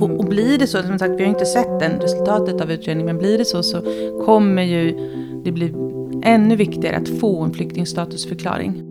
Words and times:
Och, 0.00 0.10
och 0.10 0.24
blir 0.24 0.58
det 0.58 0.66
så, 0.66 0.82
som 0.82 0.98
sagt 0.98 1.14
vi 1.16 1.22
har 1.22 1.30
inte 1.30 1.46
sett 1.46 1.80
den 1.80 2.00
resultatet 2.00 2.60
av 2.60 2.70
utredningen, 2.72 3.06
men 3.06 3.18
blir 3.18 3.38
det 3.38 3.44
så 3.44 3.62
så 3.62 3.82
kommer 4.24 4.62
ju 4.62 4.98
det 5.44 5.52
bli 5.52 5.74
ännu 6.22 6.56
viktigare 6.56 6.96
att 6.96 7.08
få 7.08 7.42
en 7.42 7.52
flyktingstatusförklaring. 7.52 8.84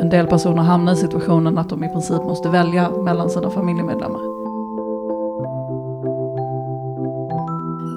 En 0.00 0.10
del 0.10 0.26
personer 0.26 0.62
hamnar 0.62 0.92
i 0.92 0.96
situationen 0.96 1.58
att 1.58 1.68
de 1.68 1.84
i 1.84 1.88
princip 1.88 2.22
måste 2.22 2.48
välja 2.48 2.90
mellan 2.90 3.30
sina 3.30 3.50
familjemedlemmar. 3.50 4.20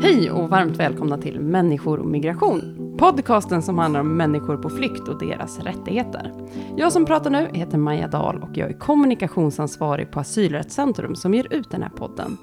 Hej 0.01 0.31
och 0.31 0.49
varmt 0.49 0.79
välkomna 0.79 1.17
till 1.17 1.39
Människor 1.39 1.99
och 1.99 2.07
migration. 2.07 2.76
Podcasten 2.97 3.61
som 3.61 3.77
handlar 3.77 3.99
om 3.99 4.17
människor 4.17 4.57
på 4.57 4.69
flykt 4.69 5.07
och 5.07 5.19
deras 5.19 5.59
rättigheter. 5.59 6.33
Jag 6.77 6.93
som 6.93 7.05
pratar 7.05 7.29
nu 7.29 7.49
heter 7.53 7.77
Maja 7.77 8.07
Dahl 8.07 8.43
och 8.43 8.57
jag 8.57 8.69
är 8.69 8.79
kommunikationsansvarig 8.79 10.11
på 10.11 10.19
Asylrättscentrum 10.19 11.15
som 11.15 11.33
ger 11.33 11.53
ut 11.53 11.71
den 11.71 11.83
här 11.83 11.89
podden. 11.89 12.37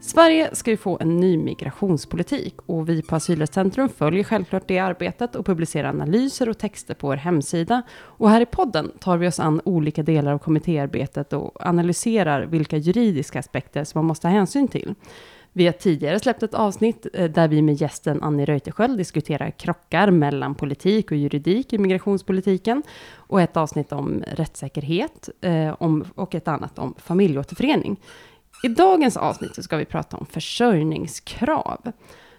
Sverige 0.00 0.54
ska 0.54 0.70
ju 0.70 0.76
få 0.76 0.98
en 1.00 1.16
ny 1.16 1.38
migrationspolitik 1.38 2.54
och 2.66 2.88
vi 2.88 3.02
på 3.02 3.16
Asylrättscentrum 3.16 3.88
följer 3.88 4.24
självklart 4.24 4.68
det 4.68 4.78
arbetet 4.78 5.36
och 5.36 5.46
publicerar 5.46 5.88
analyser 5.88 6.48
och 6.48 6.58
texter 6.58 6.94
på 6.94 7.06
vår 7.06 7.16
hemsida. 7.16 7.82
Och 7.92 8.30
här 8.30 8.40
i 8.40 8.46
podden 8.46 8.92
tar 9.00 9.16
vi 9.16 9.28
oss 9.28 9.40
an 9.40 9.60
olika 9.64 10.02
delar 10.02 10.32
av 10.32 10.38
kommittéarbetet 10.38 11.32
och 11.32 11.66
analyserar 11.66 12.46
vilka 12.46 12.76
juridiska 12.76 13.38
aspekter 13.38 13.84
som 13.84 13.98
man 13.98 14.04
måste 14.06 14.22
ta 14.22 14.28
hänsyn 14.28 14.68
till. 14.68 14.94
Vi 15.56 15.66
har 15.66 15.72
tidigare 15.72 16.20
släppt 16.20 16.42
ett 16.42 16.54
avsnitt 16.54 17.06
eh, 17.12 17.30
där 17.30 17.48
vi 17.48 17.62
med 17.62 17.74
gästen 17.74 18.22
Annie 18.22 18.44
Reuterskiöld 18.44 18.98
diskuterar 18.98 19.50
krockar 19.50 20.10
mellan 20.10 20.54
politik 20.54 21.10
och 21.10 21.16
juridik 21.16 21.72
i 21.72 21.78
migrationspolitiken. 21.78 22.82
Och 23.14 23.40
ett 23.40 23.56
avsnitt 23.56 23.92
om 23.92 24.22
rättssäkerhet 24.26 25.28
eh, 25.40 25.70
och 26.14 26.34
ett 26.34 26.48
annat 26.48 26.78
om 26.78 26.94
familjeåterförening. 26.98 28.00
I 28.62 28.68
dagens 28.68 29.16
avsnitt 29.16 29.54
så 29.54 29.62
ska 29.62 29.76
vi 29.76 29.84
prata 29.84 30.16
om 30.16 30.26
försörjningskrav. 30.26 31.92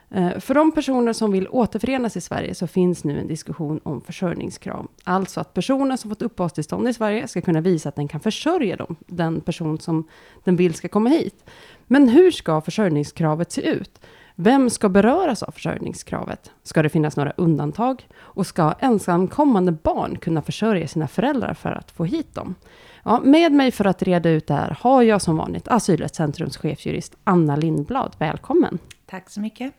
Eh, 0.09 0.39
för 0.39 0.53
de 0.53 0.71
personer 0.71 1.13
som 1.13 1.31
vill 1.31 1.47
återförenas 1.47 2.17
i 2.17 2.21
Sverige 2.21 2.55
så 2.55 2.67
finns 2.67 3.03
nu 3.03 3.19
en 3.19 3.27
diskussion 3.27 3.79
om 3.83 4.01
försörjningskrav. 4.01 4.87
Alltså 5.03 5.39
att 5.39 5.53
personer 5.53 5.97
som 5.97 6.11
fått 6.11 6.21
uppehållstillstånd 6.21 6.87
i 6.87 6.93
Sverige 6.93 7.27
ska 7.27 7.41
kunna 7.41 7.61
visa 7.61 7.89
att 7.89 7.95
den 7.95 8.07
kan 8.07 8.19
försörja 8.19 8.75
dem, 8.75 8.95
den 9.07 9.41
person 9.41 9.79
som 9.79 10.07
den 10.43 10.55
vill 10.55 10.73
ska 10.73 10.87
komma 10.87 11.09
hit. 11.09 11.49
Men 11.87 12.09
hur 12.09 12.31
ska 12.31 12.61
försörjningskravet 12.61 13.51
se 13.51 13.61
ut? 13.61 13.99
Vem 14.35 14.69
ska 14.69 14.89
beröras 14.89 15.43
av 15.43 15.51
försörjningskravet? 15.51 16.51
Ska 16.63 16.83
det 16.83 16.89
finnas 16.89 17.17
några 17.17 17.31
undantag? 17.31 18.07
Och 18.17 18.47
ska 18.47 18.73
ensamkommande 18.79 19.71
barn 19.71 20.17
kunna 20.17 20.41
försörja 20.41 20.87
sina 20.87 21.07
föräldrar 21.07 21.53
för 21.53 21.71
att 21.71 21.91
få 21.91 22.05
hit 22.05 22.35
dem? 22.35 22.55
Ja, 23.03 23.19
med 23.23 23.51
mig 23.51 23.71
för 23.71 23.85
att 23.85 24.03
reda 24.03 24.29
ut 24.29 24.47
det 24.47 24.53
här 24.53 24.77
har 24.81 25.01
jag 25.01 25.21
som 25.21 25.37
vanligt 25.37 25.67
Asylrättscentrums 25.67 26.57
chefjurist 26.57 27.15
Anna 27.23 27.55
Lindblad. 27.55 28.15
Välkommen! 28.17 28.79
Tack 29.09 29.29
så 29.29 29.39
mycket. 29.39 29.73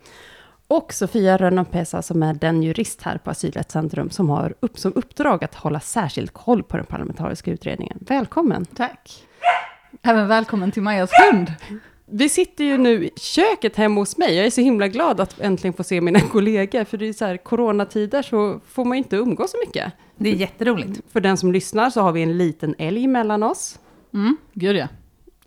Och 0.69 0.93
Sofia 0.93 1.37
Rönnapesa 1.37 2.03
som 2.03 2.23
är 2.23 2.34
den 2.34 2.62
jurist 2.62 3.03
här 3.03 3.19
på 3.19 3.31
Asylrättscentrum 3.31 4.11
som 4.11 4.31
har 4.31 4.55
upp, 4.61 4.79
som 4.79 4.93
uppdrag 4.95 5.45
att 5.45 5.55
hålla 5.55 5.81
särskild 5.81 6.33
koll 6.33 6.62
på 6.62 6.77
den 6.77 6.87
parlamentariska 6.87 7.51
utredningen. 7.51 7.98
Välkommen! 8.01 8.65
Tack! 8.65 9.25
Även 10.03 10.29
välkommen 10.29 10.73
till 10.73 10.83
Majas 10.83 11.11
hund! 11.12 11.53
Vi 12.11 12.29
sitter 12.29 12.65
ju 12.65 12.79
nu 12.79 13.05
i 13.05 13.11
köket 13.17 13.77
hemma 13.77 14.01
hos 14.01 14.17
mig. 14.19 14.35
Jag 14.37 14.47
är 14.47 14.51
så 14.51 14.61
himla 14.61 14.89
glad 14.89 15.20
att 15.20 15.41
äntligen 15.41 15.75
få 15.75 15.85
se 15.85 16.01
mina 16.01 16.20
kollegor. 16.20 16.85
För 16.85 16.97
det 16.97 17.09
är 17.09 17.13
så 17.13 17.25
här, 17.25 17.37
coronatider 17.37 18.23
så 18.23 18.61
får 18.69 18.85
man 18.85 18.98
inte 18.98 19.17
umgås 19.17 19.51
så 19.51 19.59
mycket. 19.67 19.92
Det 20.17 20.31
är 20.31 20.35
jätteroligt. 20.35 21.01
För 21.13 21.20
den 21.20 21.37
som 21.37 21.53
lyssnar 21.53 21.91
så 21.91 22.01
har 22.01 22.13
vi 22.13 22.23
en 22.23 22.39
liten 22.39 22.75
älg 22.79 23.07
mellan 23.07 23.42
oss. 23.42 23.79
Mm, 24.15 24.37
gud 24.53 24.77
ja. 24.77 24.89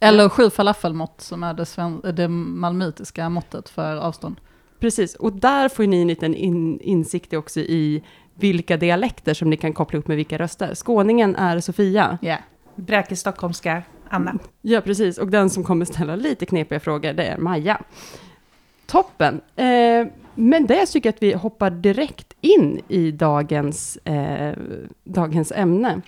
Eller 0.04 0.30
sju 0.30 0.50
falafelmått 0.50 1.22
som 1.22 1.44
är 1.44 1.54
det, 1.54 1.66
sven- 1.66 2.02
det 2.16 2.28
malmöitiska 2.28 3.30
måttet 3.30 3.70
för 3.70 3.96
avstånd. 3.96 4.36
Precis, 4.80 5.16
och 5.16 5.34
där 5.34 5.70
får 5.70 5.84
ni 5.84 6.02
en 6.02 6.08
liten 6.08 6.36
in, 6.36 6.80
insikt 6.80 7.34
också 7.34 7.60
i 7.60 8.04
vilka 8.36 8.78
dialekter 8.78 9.34
som 9.34 9.50
ni 9.50 9.58
kan 9.58 9.73
koppla 9.73 10.00
upp 10.00 10.08
med 10.08 10.17
vilka 10.17 10.38
röster. 10.38 10.76
Skåningen 10.76 11.36
är 11.36 11.60
Sofia. 11.60 12.17
Ja. 12.22 12.28
Yeah. 12.28 12.40
Bräke 12.76 13.16
stockholmska 13.16 13.84
Anna. 14.10 14.40
Ja, 14.61 14.82
precis. 14.82 15.17
Och 15.17 15.28
den 15.28 15.50
som 15.50 15.64
kommer 15.64 15.86
ställa 15.86 16.16
lite 16.16 16.45
knepiga 16.45 16.80
frågor, 16.80 17.14
det 17.14 17.23
är 17.23 17.38
Maja. 17.38 17.82
Toppen. 18.88 19.42
Eh, 19.56 20.08
men 20.36 20.66
det 20.67 20.86
tycker 20.86 21.10
jag 21.10 21.16
att 21.16 21.23
vi 21.23 21.34
hoppar 21.34 21.70
direkt 21.70 22.34
in 22.42 22.82
i 22.88 23.11
dagens, 23.11 23.98
eh, 23.98 24.58
dagens 25.04 25.52
ämne. 25.52 26.02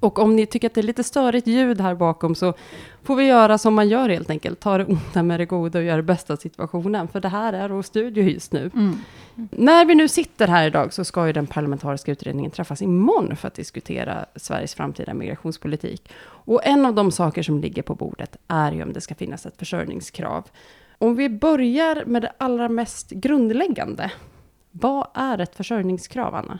Och 0.00 0.18
om 0.18 0.36
ni 0.36 0.46
tycker 0.46 0.66
att 0.66 0.74
det 0.74 0.80
är 0.80 0.82
lite 0.82 1.04
störigt 1.04 1.46
ljud 1.46 1.80
här 1.80 1.94
bakom 1.94 2.34
så 2.34 2.54
får 3.02 3.16
vi 3.16 3.24
göra 3.24 3.58
som 3.58 3.74
man 3.74 3.88
gör 3.88 4.08
helt 4.08 4.30
enkelt. 4.30 4.60
Ta 4.60 4.78
det 4.78 4.84
onda 4.84 5.22
med 5.22 5.40
det 5.40 5.46
goda 5.46 5.78
och 5.78 5.84
göra 5.84 5.96
det 5.96 6.02
bästa 6.02 6.32
av 6.32 6.36
situationen. 6.36 7.08
För 7.08 7.20
det 7.20 7.28
här 7.28 7.52
är 7.52 7.68
vår 7.68 7.82
studio 7.82 8.24
just 8.24 8.52
nu. 8.52 8.70
Mm. 8.74 8.98
När 9.50 9.84
vi 9.84 9.94
nu 9.94 10.08
sitter 10.08 10.48
här 10.48 10.66
idag 10.66 10.92
så 10.92 11.04
ska 11.04 11.26
ju 11.26 11.32
den 11.32 11.46
parlamentariska 11.46 12.12
utredningen 12.12 12.50
träffas 12.50 12.82
imorgon 12.82 13.36
för 13.36 13.48
att 13.48 13.54
diskutera 13.54 14.26
Sveriges 14.36 14.74
framtida 14.74 15.14
migrationspolitik. 15.14 16.12
Och 16.20 16.66
en 16.66 16.86
av 16.86 16.94
de 16.94 17.12
saker 17.12 17.42
som 17.42 17.60
ligger 17.60 17.82
på 17.82 17.94
bordet 17.94 18.36
är 18.48 18.72
ju 18.72 18.82
om 18.82 18.92
det 18.92 19.00
ska 19.00 19.14
finnas 19.14 19.46
ett 19.46 19.56
försörjningskrav. 19.56 20.44
Om 20.98 21.16
vi 21.16 21.28
börjar 21.28 22.04
med 22.04 22.22
det 22.22 22.32
allra 22.38 22.68
mest 22.68 23.10
grundläggande. 23.10 24.10
Vad 24.70 25.06
är 25.14 25.38
ett 25.38 25.54
försörjningskrav, 25.54 26.34
Anna? 26.34 26.58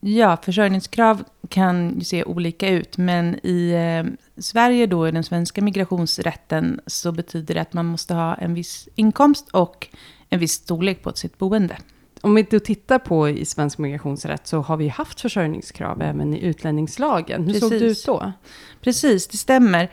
Ja, 0.00 0.36
försörjningskrav 0.42 1.24
kan 1.48 1.94
ju 1.98 2.04
se 2.04 2.24
olika 2.24 2.68
ut, 2.68 2.98
men 2.98 3.46
i 3.46 3.70
eh, 3.70 4.12
Sverige 4.42 4.86
då, 4.86 5.08
i 5.08 5.10
den 5.10 5.24
svenska 5.24 5.62
migrationsrätten, 5.62 6.80
så 6.86 7.12
betyder 7.12 7.54
det 7.54 7.60
att 7.60 7.72
man 7.72 7.86
måste 7.86 8.14
ha 8.14 8.34
en 8.34 8.54
viss 8.54 8.88
inkomst 8.94 9.48
och 9.50 9.88
en 10.28 10.38
viss 10.38 10.52
storlek 10.52 11.02
på 11.02 11.12
sitt 11.12 11.38
boende. 11.38 11.76
Om 12.20 12.34
vi 12.34 12.42
då 12.42 12.60
tittar 12.60 12.98
på 12.98 13.28
i 13.28 13.44
svensk 13.44 13.78
migrationsrätt 13.78 14.46
så 14.46 14.60
har 14.60 14.76
vi 14.76 14.88
haft 14.88 15.20
försörjningskrav 15.20 16.02
även 16.02 16.34
i 16.34 16.40
utlänningslagen. 16.40 17.44
Hur 17.44 17.52
Precis. 17.52 17.68
såg 17.68 17.70
det 17.70 17.84
ut 17.84 18.06
då? 18.06 18.32
Precis, 18.80 19.28
det 19.28 19.36
stämmer. 19.36 19.90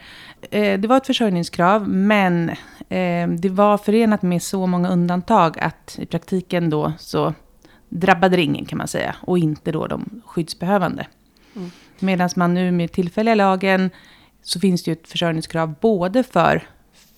Eh, 0.51 0.79
det 0.79 0.87
var 0.87 0.97
ett 0.97 1.07
försörjningskrav, 1.07 1.89
men 1.89 2.49
eh, 2.89 3.29
det 3.29 3.49
var 3.49 3.77
förenat 3.77 4.21
med 4.21 4.43
så 4.43 4.67
många 4.67 4.89
undantag 4.89 5.59
att 5.59 5.99
i 5.99 6.05
praktiken 6.05 6.69
då 6.69 6.93
så 6.99 7.33
drabbade 7.89 8.35
det 8.35 8.43
ingen 8.43 8.65
kan 8.65 8.77
man 8.77 8.87
säga. 8.87 9.15
Och 9.21 9.37
inte 9.37 9.71
då 9.71 9.87
de 9.87 10.21
skyddsbehövande. 10.25 11.07
Mm. 11.55 11.71
Medan 11.99 12.29
man 12.35 12.53
nu 12.53 12.71
med 12.71 12.91
tillfälliga 12.91 13.35
lagen 13.35 13.89
så 14.41 14.59
finns 14.59 14.83
det 14.83 14.91
ju 14.91 14.93
ett 14.93 15.07
försörjningskrav 15.07 15.75
både 15.81 16.23
för 16.23 16.67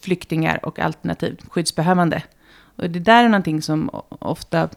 flyktingar 0.01 0.65
och 0.65 0.79
alternativt 0.79 1.49
skyddsbehövande. 1.49 2.23
Och 2.75 2.89
det 2.89 2.99
där 2.99 3.23
är 3.23 3.29
någonting 3.29 3.61
som 3.61 3.89
ofta 4.09 4.69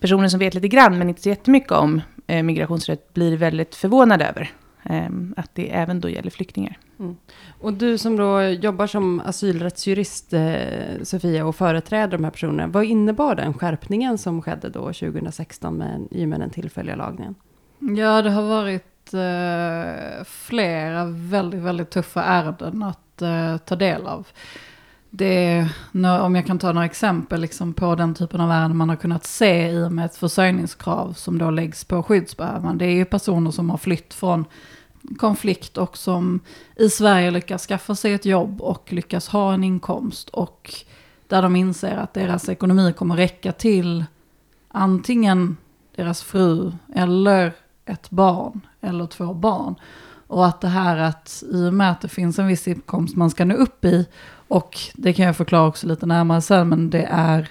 personer 0.00 0.28
som 0.28 0.38
vet 0.38 0.54
lite 0.54 0.68
grann 0.68 0.98
men 0.98 1.08
inte 1.08 1.22
så 1.22 1.28
jättemycket 1.28 1.72
om 1.72 2.00
eh, 2.26 2.42
migrationsrätt 2.42 3.14
blir 3.14 3.36
väldigt 3.36 3.74
förvånade 3.74 4.24
över. 4.26 4.50
Eh, 4.84 5.08
att 5.36 5.54
det 5.54 5.70
även 5.70 6.00
då 6.00 6.08
gäller 6.08 6.30
flyktingar. 6.30 6.78
Mm. 6.98 7.16
Och 7.60 7.72
du 7.72 7.98
som 7.98 8.16
då 8.16 8.42
jobbar 8.42 8.86
som 8.86 9.20
asylrättsjurist, 9.20 10.32
eh, 10.32 11.02
Sofia, 11.02 11.46
och 11.46 11.56
företräder 11.56 12.18
de 12.18 12.24
här 12.24 12.30
personerna. 12.30 12.66
Vad 12.66 12.84
innebar 12.84 13.34
den 13.34 13.54
skärpningen 13.54 14.18
som 14.18 14.42
skedde 14.42 14.68
då 14.68 14.80
2016 14.80 15.76
med, 15.76 16.08
i 16.10 16.24
och 16.24 16.28
med 16.28 16.40
den 16.40 16.50
tillfälliga 16.50 16.96
lagen? 16.96 17.34
Ja, 17.78 18.22
det 18.22 18.30
har 18.30 18.42
varit 18.42 19.14
eh, 19.14 20.24
flera 20.24 21.04
väldigt, 21.04 21.60
väldigt 21.60 21.90
tuffa 21.90 22.22
ärenden 22.22 22.82
att 22.82 23.22
eh, 23.22 23.56
ta 23.56 23.76
del 23.76 24.06
av. 24.06 24.26
Det, 25.10 25.68
om 26.22 26.34
jag 26.34 26.46
kan 26.46 26.58
ta 26.58 26.72
några 26.72 26.86
exempel 26.86 27.40
liksom 27.40 27.72
på 27.72 27.94
den 27.94 28.14
typen 28.14 28.40
av 28.40 28.50
ärenden 28.50 28.76
man 28.76 28.88
har 28.88 28.96
kunnat 28.96 29.26
se 29.26 29.70
i 29.70 29.84
och 29.84 29.92
med 29.92 30.06
ett 30.06 30.16
försörjningskrav 30.16 31.12
som 31.12 31.38
då 31.38 31.50
läggs 31.50 31.84
på 31.84 32.02
skyddsbehövande. 32.02 32.84
Det 32.84 32.90
är 32.90 32.94
ju 32.94 33.04
personer 33.04 33.50
som 33.50 33.70
har 33.70 33.78
flytt 33.78 34.14
från 34.14 34.44
konflikt 35.18 35.76
och 35.76 35.96
som 35.96 36.40
i 36.76 36.88
Sverige 36.88 37.30
lyckas 37.30 37.66
skaffa 37.66 37.94
sig 37.94 38.12
ett 38.12 38.24
jobb 38.24 38.60
och 38.60 38.92
lyckas 38.92 39.28
ha 39.28 39.54
en 39.54 39.64
inkomst 39.64 40.28
och 40.28 40.74
där 41.26 41.42
de 41.42 41.56
inser 41.56 41.96
att 41.96 42.14
deras 42.14 42.48
ekonomi 42.48 42.92
kommer 42.92 43.16
räcka 43.16 43.52
till 43.52 44.04
antingen 44.68 45.56
deras 45.96 46.22
fru 46.22 46.72
eller 46.94 47.52
ett 47.84 48.10
barn 48.10 48.60
eller 48.80 49.06
två 49.06 49.34
barn. 49.34 49.74
Och 50.30 50.46
att 50.46 50.60
det 50.60 50.68
här 50.68 50.96
att 50.96 51.42
i 51.52 51.68
och 51.68 51.74
med 51.74 51.90
att 51.90 52.00
det 52.00 52.08
finns 52.08 52.38
en 52.38 52.46
viss 52.46 52.68
inkomst 52.68 53.16
man 53.16 53.30
ska 53.30 53.44
nå 53.44 53.54
upp 53.54 53.84
i 53.84 54.06
och 54.48 54.78
det 54.94 55.12
kan 55.12 55.26
jag 55.26 55.36
förklara 55.36 55.66
också 55.66 55.86
lite 55.86 56.06
närmare 56.06 56.40
sen 56.40 56.68
men 56.68 56.90
det 56.90 57.08
är 57.10 57.48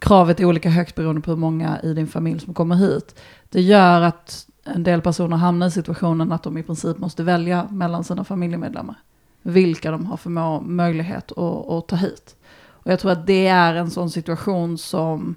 kravet 0.00 0.40
är 0.40 0.44
olika 0.44 0.70
högt 0.70 0.94
beroende 0.94 1.20
på 1.20 1.30
hur 1.30 1.38
många 1.38 1.80
i 1.82 1.94
din 1.94 2.06
familj 2.06 2.40
som 2.40 2.54
kommer 2.54 2.76
hit. 2.76 3.20
Det 3.48 3.60
gör 3.60 4.00
att 4.00 4.46
en 4.64 4.82
del 4.82 5.00
personer 5.00 5.36
hamnar 5.36 5.66
i 5.66 5.70
situationen 5.70 6.32
att 6.32 6.42
de 6.42 6.58
i 6.58 6.62
princip 6.62 6.98
måste 6.98 7.22
välja 7.22 7.68
mellan 7.70 8.04
sina 8.04 8.24
familjemedlemmar. 8.24 8.96
Vilka 9.42 9.90
de 9.90 10.06
har 10.06 10.16
för 10.16 10.60
möjlighet 10.60 11.32
att, 11.32 11.70
att 11.70 11.88
ta 11.88 11.96
hit. 11.96 12.36
Och 12.68 12.92
jag 12.92 13.00
tror 13.00 13.12
att 13.12 13.26
det 13.26 13.46
är 13.46 13.74
en 13.74 13.90
sån 13.90 14.10
situation 14.10 14.78
som 14.78 15.36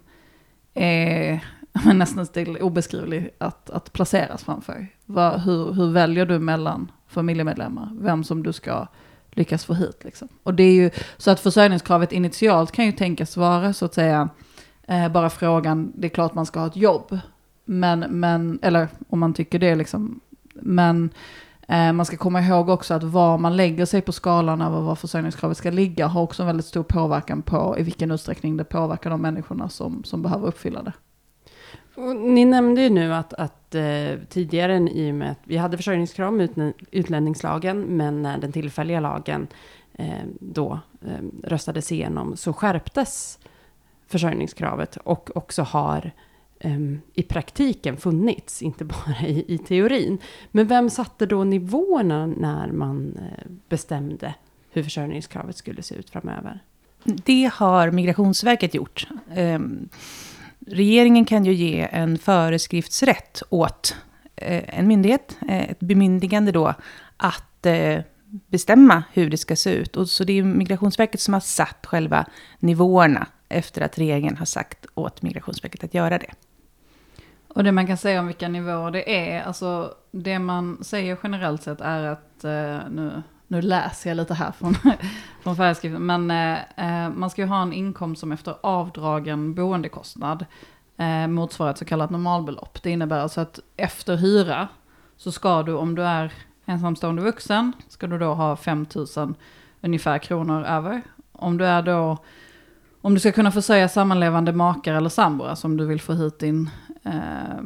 är 0.74 1.46
nästan 1.94 2.28
till 2.28 2.58
obeskrivlig 2.58 3.30
att, 3.38 3.70
att 3.70 3.94
placeras 3.94 4.44
framför. 4.44 4.88
Var, 5.06 5.38
hur, 5.38 5.74
hur 5.74 5.92
väljer 5.92 6.26
du 6.26 6.40
mellan 6.40 6.92
familjemedlemmar? 7.08 7.90
Vem 8.00 8.24
som 8.24 8.44
du 8.44 8.54
ska 8.54 8.88
lyckas 9.32 9.66
få 9.66 9.74
hit. 9.74 10.02
Liksom. 10.04 10.28
Och 10.44 10.54
det 10.54 10.64
är 10.64 10.74
ju 10.74 10.90
så 11.18 11.32
att 11.32 11.40
försörjningskravet 11.40 12.12
initialt 12.12 12.72
kan 12.72 12.86
ju 12.86 12.92
tänkas 12.92 13.38
vara 13.38 13.74
så 13.74 13.86
att 13.86 13.94
säga 13.94 14.30
eh, 14.88 15.10
bara 15.10 15.30
frågan, 15.30 15.92
det 15.96 16.08
är 16.08 16.10
klart 16.10 16.34
man 16.34 16.46
ska 16.46 16.60
ha 16.60 16.68
ett 16.68 16.76
jobb. 16.76 17.20
Men, 17.66 18.00
men 18.00 18.60
eller 18.62 18.88
om 19.10 19.20
man 19.20 19.34
tycker 19.34 19.60
det 19.60 19.76
liksom. 19.76 20.20
Men 20.54 21.10
eh, 21.68 21.94
man 21.94 22.06
ska 22.06 22.18
komma 22.18 22.42
ihåg 22.42 22.70
också 22.70 22.94
att 22.94 23.04
var 23.04 23.38
man 23.38 23.58
lägger 23.58 23.86
sig 23.86 24.02
på 24.02 24.12
skalan 24.12 24.62
över 24.62 24.82
var 24.82 24.96
försörjningskravet 24.96 25.58
ska 25.58 25.72
ligga 25.72 26.08
har 26.08 26.22
också 26.22 26.44
en 26.44 26.48
väldigt 26.48 26.66
stor 26.66 26.84
påverkan 26.84 27.42
på 27.42 27.76
i 27.80 27.84
vilken 27.84 28.12
utsträckning 28.12 28.58
det 28.58 28.64
påverkar 28.64 29.10
de 29.10 29.22
människorna 29.22 29.70
som, 29.70 30.04
som 30.04 30.22
behöver 30.22 30.48
uppfylla 30.48 30.84
det. 30.84 30.94
Och 31.96 32.16
ni 32.16 32.46
nämnde 32.46 32.82
ju 32.82 32.90
nu 32.90 33.14
att, 33.14 33.34
att 33.34 33.76
eh, 33.76 34.20
tidigare 34.30 34.78
i 34.78 35.12
och 35.12 35.16
med 35.16 35.32
att 35.32 35.40
vi 35.44 35.58
hade 35.58 35.78
försörjningskrav 35.78 36.34
med 36.34 36.74
utlänningslagen, 36.92 37.82
men 37.82 38.22
när 38.22 38.38
den 38.38 38.52
tillfälliga 38.52 39.00
lagen 39.00 39.48
eh, 39.94 40.24
då 40.40 40.80
eh, 41.02 41.24
röstades 41.44 41.92
igenom 41.92 42.38
så 42.38 42.54
skärptes 42.54 43.40
försörjningskravet 44.08 44.98
och 44.98 45.38
också 45.38 45.62
har 45.62 46.12
ehm, 46.60 47.02
i 47.14 47.24
praktiken 47.24 47.98
funnits, 47.98 48.62
inte 48.62 48.86
bara 48.86 49.28
i, 49.28 49.54
i, 49.54 49.58
teorin. 49.58 50.18
Men 50.52 50.68
vem 50.68 50.90
satte 50.90 51.26
då 51.26 51.44
nivåerna 51.44 52.26
när 52.26 52.72
man 52.72 53.18
eh, 53.18 53.52
bestämde 53.70 54.34
hur 54.72 54.84
försörjningskravet 54.84 55.58
skulle 55.58 55.82
se 55.82 55.96
ut 55.96 56.10
framöver? 56.10 56.60
Det 57.04 57.52
har 57.54 57.92
Migrationsverket 57.92 58.74
gjort. 58.74 59.08
Ehm, 59.34 59.90
Regeringen 60.68 61.26
kan 61.26 61.46
ju 61.46 61.54
ge 61.54 61.88
en 61.92 62.18
föreskriftsrätt 62.18 63.44
åt 63.50 63.96
eh, 64.36 64.80
en 64.80 64.88
myndighet, 64.88 65.38
eh, 65.50 65.70
ett 65.70 65.80
bemyndigande 65.80 66.52
då, 66.52 66.74
att 67.18 67.66
eh, 67.66 68.00
bestämma 68.48 69.04
hur 69.14 69.30
det 69.30 69.38
ska 69.38 69.56
se 69.56 69.74
ut. 69.74 69.98
Och 69.98 70.10
så 70.10 70.24
det 70.24 70.40
är 70.40 70.44
Migrationsverket 70.44 71.22
som 71.22 71.34
har 71.34 71.42
satt 71.42 71.86
själva 71.86 72.26
nivåerna 72.60 73.28
efter 73.50 73.82
att 73.82 73.98
regeringen 73.98 74.38
har 74.38 74.46
sagt 74.46 74.86
åt 74.96 75.22
Migrationsverket 75.22 75.84
att 75.84 75.94
göra 75.94 76.18
det. 76.18 76.32
Och 77.48 77.64
det 77.64 77.72
man 77.72 77.88
kan 77.88 77.98
säga 77.98 78.20
om 78.20 78.28
vilka 78.28 78.48
nivåer 78.48 78.92
det 78.92 79.16
är, 79.16 79.44
alltså 79.44 79.94
det 80.12 80.40
man 80.40 80.84
säger 80.84 81.18
generellt 81.24 81.64
sett 81.64 81.82
är 81.82 82.04
att, 82.04 82.44
eh, 82.44 82.90
nu, 82.92 83.24
nu 83.54 83.62
läser 83.62 84.10
jag 84.10 84.18
lite 84.18 84.34
här 84.34 84.52
från, 84.52 84.76
från 85.42 85.56
föreskriften, 85.56 86.06
men 86.06 86.32
eh, 86.32 87.06
eh, 87.06 87.10
man 87.10 87.30
ska 87.30 87.42
ju 87.42 87.48
ha 87.48 87.62
en 87.62 87.74
inkomst 87.74 88.20
som 88.20 88.32
efter 88.32 88.56
avdragen 88.62 89.54
boendekostnad 89.54 90.46
eh, 90.98 91.28
motsvarar 91.28 91.72
ett 91.72 91.78
så 91.78 91.86
kallat 91.86 92.10
normalbelopp. 92.10 92.84
Det 92.84 92.92
innebär 92.92 93.20
alltså 93.20 93.42
att 93.42 93.60
efter 93.78 94.16
hyra 94.16 94.68
så 95.18 95.32
ska 95.32 95.64
du, 95.64 95.74
om 95.74 95.96
du 95.96 96.04
är 96.04 96.34
ensamstående 96.66 97.22
vuxen, 97.22 97.74
ska 97.90 98.08
du 98.08 98.18
då 98.18 98.34
ha 98.34 98.56
5 98.56 98.86
000 99.18 99.34
ungefär 99.82 100.18
kronor 100.18 100.64
över. 100.64 101.02
Om 101.32 101.58
du 101.58 101.66
är 101.66 101.82
då 101.82 102.18
om 103.02 103.14
du 103.14 103.20
ska 103.20 103.32
kunna 103.32 103.52
försörja 103.52 103.90
sammanlevande 103.90 104.54
makar 104.54 104.94
eller 104.94 105.10
sambor, 105.10 105.48
alltså 105.48 105.68
om 105.68 105.78
du 105.78 105.86
vill 105.86 106.02
få 106.02 106.14
hit 106.14 106.40
din, 106.40 106.70
eh, 107.04 107.64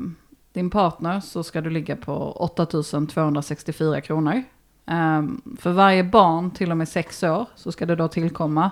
din 0.54 0.70
partner, 0.70 1.20
så 1.20 1.44
ska 1.44 1.62
du 1.62 1.70
ligga 1.70 1.96
på 1.96 2.32
8264 2.32 4.02
kronor. 4.02 4.44
Ehm, 4.88 5.42
för 5.60 5.72
varje 5.72 6.04
barn 6.04 6.52
till 6.52 6.72
och 6.72 6.78
med 6.78 6.90
sex 6.90 7.24
år 7.24 7.46
så 7.56 7.72
ska 7.72 7.86
det 7.86 7.96
då 7.96 8.08
tillkomma 8.08 8.72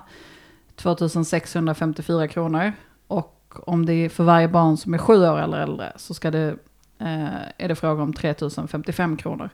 2654 0.75 2.27
kronor. 2.27 2.73
Och 3.07 3.53
om 3.65 3.85
det 3.85 3.93
är 3.93 4.09
för 4.09 4.23
varje 4.23 4.47
barn 4.47 4.77
som 4.77 4.93
är 4.93 4.97
sju 4.97 5.27
år 5.27 5.39
eller 5.39 5.57
äldre 5.59 5.93
så 5.95 6.13
ska 6.13 6.31
det, 6.31 6.55
eh, 6.99 7.27
är 7.57 7.67
det 7.67 7.75
fråga 7.75 8.03
om 8.03 8.13
3055 8.13 9.17
kronor. 9.17 9.49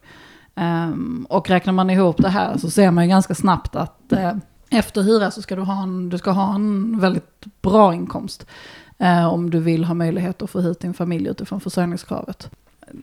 Um, 0.56 1.28
och 1.30 1.50
räknar 1.50 1.74
man 1.74 1.90
ihop 1.90 2.18
det 2.18 2.30
här 2.30 2.58
så 2.58 2.70
ser 2.70 2.92
man 2.92 3.04
ju 3.04 3.10
ganska 3.10 3.36
snabbt 3.36 3.76
att 3.76 4.14
uh, 4.14 4.32
efter 4.70 5.02
hyra 5.02 5.32
så 5.32 5.42
ska 5.42 5.56
du 5.56 5.62
ha 5.62 5.84
en, 5.84 6.10
du 6.10 6.18
ska 6.18 6.32
ha 6.32 6.56
en 6.56 7.00
väldigt 7.00 7.46
bra 7.62 7.94
inkomst. 7.94 8.46
Eh, 8.98 9.34
om 9.34 9.50
du 9.50 9.60
vill 9.60 9.84
ha 9.84 9.94
möjlighet 9.94 10.42
att 10.42 10.50
få 10.50 10.62
hit 10.62 10.80
din 10.80 10.94
familj 10.94 11.30
utifrån 11.30 11.62
försörjningskravet. 11.62 12.50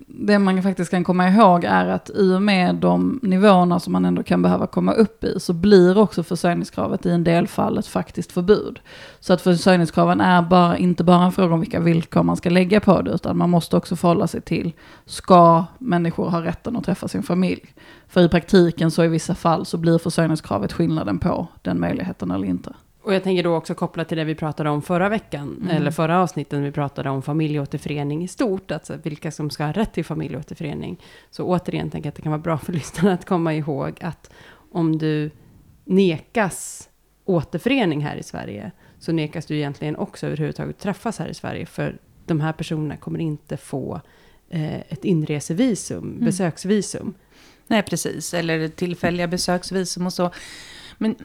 Det 0.07 0.39
man 0.39 0.63
faktiskt 0.63 0.91
kan 0.91 1.05
komma 1.05 1.29
ihåg 1.29 1.65
är 1.65 1.87
att 1.87 2.11
i 2.15 2.35
och 2.35 2.43
med 2.43 2.75
de 2.75 3.21
nivåerna 3.23 3.81
som 3.81 3.93
man 3.93 4.05
ändå 4.05 4.23
kan 4.23 4.43
behöva 4.43 4.67
komma 4.67 4.93
upp 4.93 5.25
i 5.25 5.41
så 5.41 5.53
blir 5.53 5.99
också 5.99 6.23
försörjningskravet 6.23 7.07
i 7.07 7.11
en 7.11 7.25
del 7.25 7.49
fall 7.49 7.79
ett 7.79 7.87
faktiskt 7.87 8.33
förbud. 8.33 8.81
Så 9.21 9.33
att 9.33 9.41
försörjningskraven 9.41 10.21
är 10.21 10.43
bara, 10.43 10.79
inte 10.79 11.05
bara 11.05 11.25
en 11.25 11.33
fråga 11.33 11.55
om 11.55 11.61
vilka 11.61 11.81
villkor 11.81 12.23
man 12.23 12.37
ska 12.37 12.51
lägga 12.51 12.81
på 12.81 13.03
det 13.03 13.11
utan 13.11 13.39
man 13.39 13.51
måste 13.51 13.77
också 13.77 13.97
förhålla 13.97 14.27
sig 14.27 14.41
till 14.41 14.73
ska 15.05 15.65
människor 15.79 16.31
ha 16.31 16.45
rätten 16.45 16.77
att 16.77 16.85
träffa 16.85 17.09
sin 17.09 17.23
familj? 17.23 17.75
För 18.09 18.23
i 18.23 18.29
praktiken 18.29 18.91
så 18.91 19.05
i 19.05 19.09
vissa 19.09 19.35
fall 19.35 19.67
så 19.67 19.77
blir 19.77 19.99
försörjningskravet 19.99 20.73
skillnaden 20.73 21.19
på 21.19 21.47
den 21.63 21.81
möjligheten 21.81 22.31
eller 22.31 22.47
inte. 22.47 22.73
Och 23.09 23.15
jag 23.15 23.23
tänker 23.23 23.43
då 23.43 23.57
också 23.57 23.75
kopplat 23.75 24.09
till 24.09 24.17
det 24.17 24.25
vi 24.25 24.35
pratade 24.35 24.71
om 24.71 24.83
förra 24.83 25.09
veckan, 25.09 25.57
mm. 25.63 25.77
eller 25.77 25.91
förra 25.91 26.23
avsnitten, 26.23 26.63
vi 26.63 26.73
pratade 26.73 27.11
om 27.11 27.23
familjeåterförening 27.23 28.25
i 28.25 28.29
stort, 28.29 28.71
alltså 28.71 28.97
vilka 29.03 29.31
som 29.31 29.51
ska 29.51 29.65
ha 29.65 29.73
rätt 29.73 29.93
till 29.93 30.05
familjeåterförening. 30.05 31.03
Så 31.31 31.45
återigen 31.45 31.91
tänker 31.91 32.07
jag 32.07 32.11
att 32.11 32.17
det 32.17 32.23
kan 32.23 32.33
vara 32.33 32.43
bra 32.43 32.59
för 32.59 32.73
lyssnarna 32.79 33.15
att 33.15 33.25
komma 33.25 33.55
ihåg 33.55 33.99
att 34.01 34.31
om 34.73 34.99
du 34.99 35.31
nekas 35.85 36.89
återförening 37.25 38.01
här 38.01 38.17
i 38.17 38.23
Sverige, 38.23 38.71
så 38.99 39.13
nekas 39.13 39.47
du 39.47 39.57
egentligen 39.57 39.97
också 39.97 40.27
överhuvudtaget 40.27 40.79
träffas 40.79 41.19
här 41.19 41.29
i 41.29 41.35
Sverige, 41.35 41.67
för 41.67 41.99
de 42.27 42.41
här 42.41 42.53
personerna 42.53 42.97
kommer 42.97 43.19
inte 43.19 43.57
få 43.57 44.01
eh, 44.51 44.81
ett 44.81 45.05
inresevisum, 45.05 46.05
mm. 46.05 46.25
besöksvisum. 46.25 47.15
Nej, 47.67 47.83
precis. 47.83 48.35
Eller 48.35 48.69
tillfälliga 48.69 49.27
besöksvisum 49.27 50.07
och 50.07 50.13
så. 50.13 50.31
Men 50.99 51.17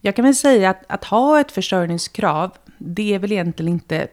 jag 0.00 0.16
kan 0.16 0.24
väl 0.24 0.34
säga 0.34 0.70
att, 0.70 0.84
att 0.88 1.04
ha 1.04 1.40
ett 1.40 1.52
försörjningskrav, 1.52 2.56
det 2.78 3.14
är 3.14 3.18
väl 3.18 3.32
egentligen 3.32 3.72
inte 3.72 4.08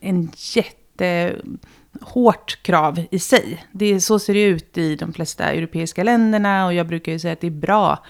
en 0.00 0.30
jättehårt 0.54 2.62
krav 2.62 3.04
i 3.10 3.18
sig. 3.18 3.66
Det, 3.72 4.00
så 4.00 4.18
ser 4.18 4.34
det 4.34 4.42
ut 4.42 4.78
i 4.78 4.96
de 4.96 5.12
flesta 5.12 5.44
europeiska 5.44 6.02
länderna 6.02 6.66
och 6.66 6.74
jag 6.74 6.86
brukar 6.86 7.12
ju 7.12 7.18
säga 7.18 7.32
att 7.32 7.40
det 7.40 7.46
är 7.46 7.50
bra 7.50 8.04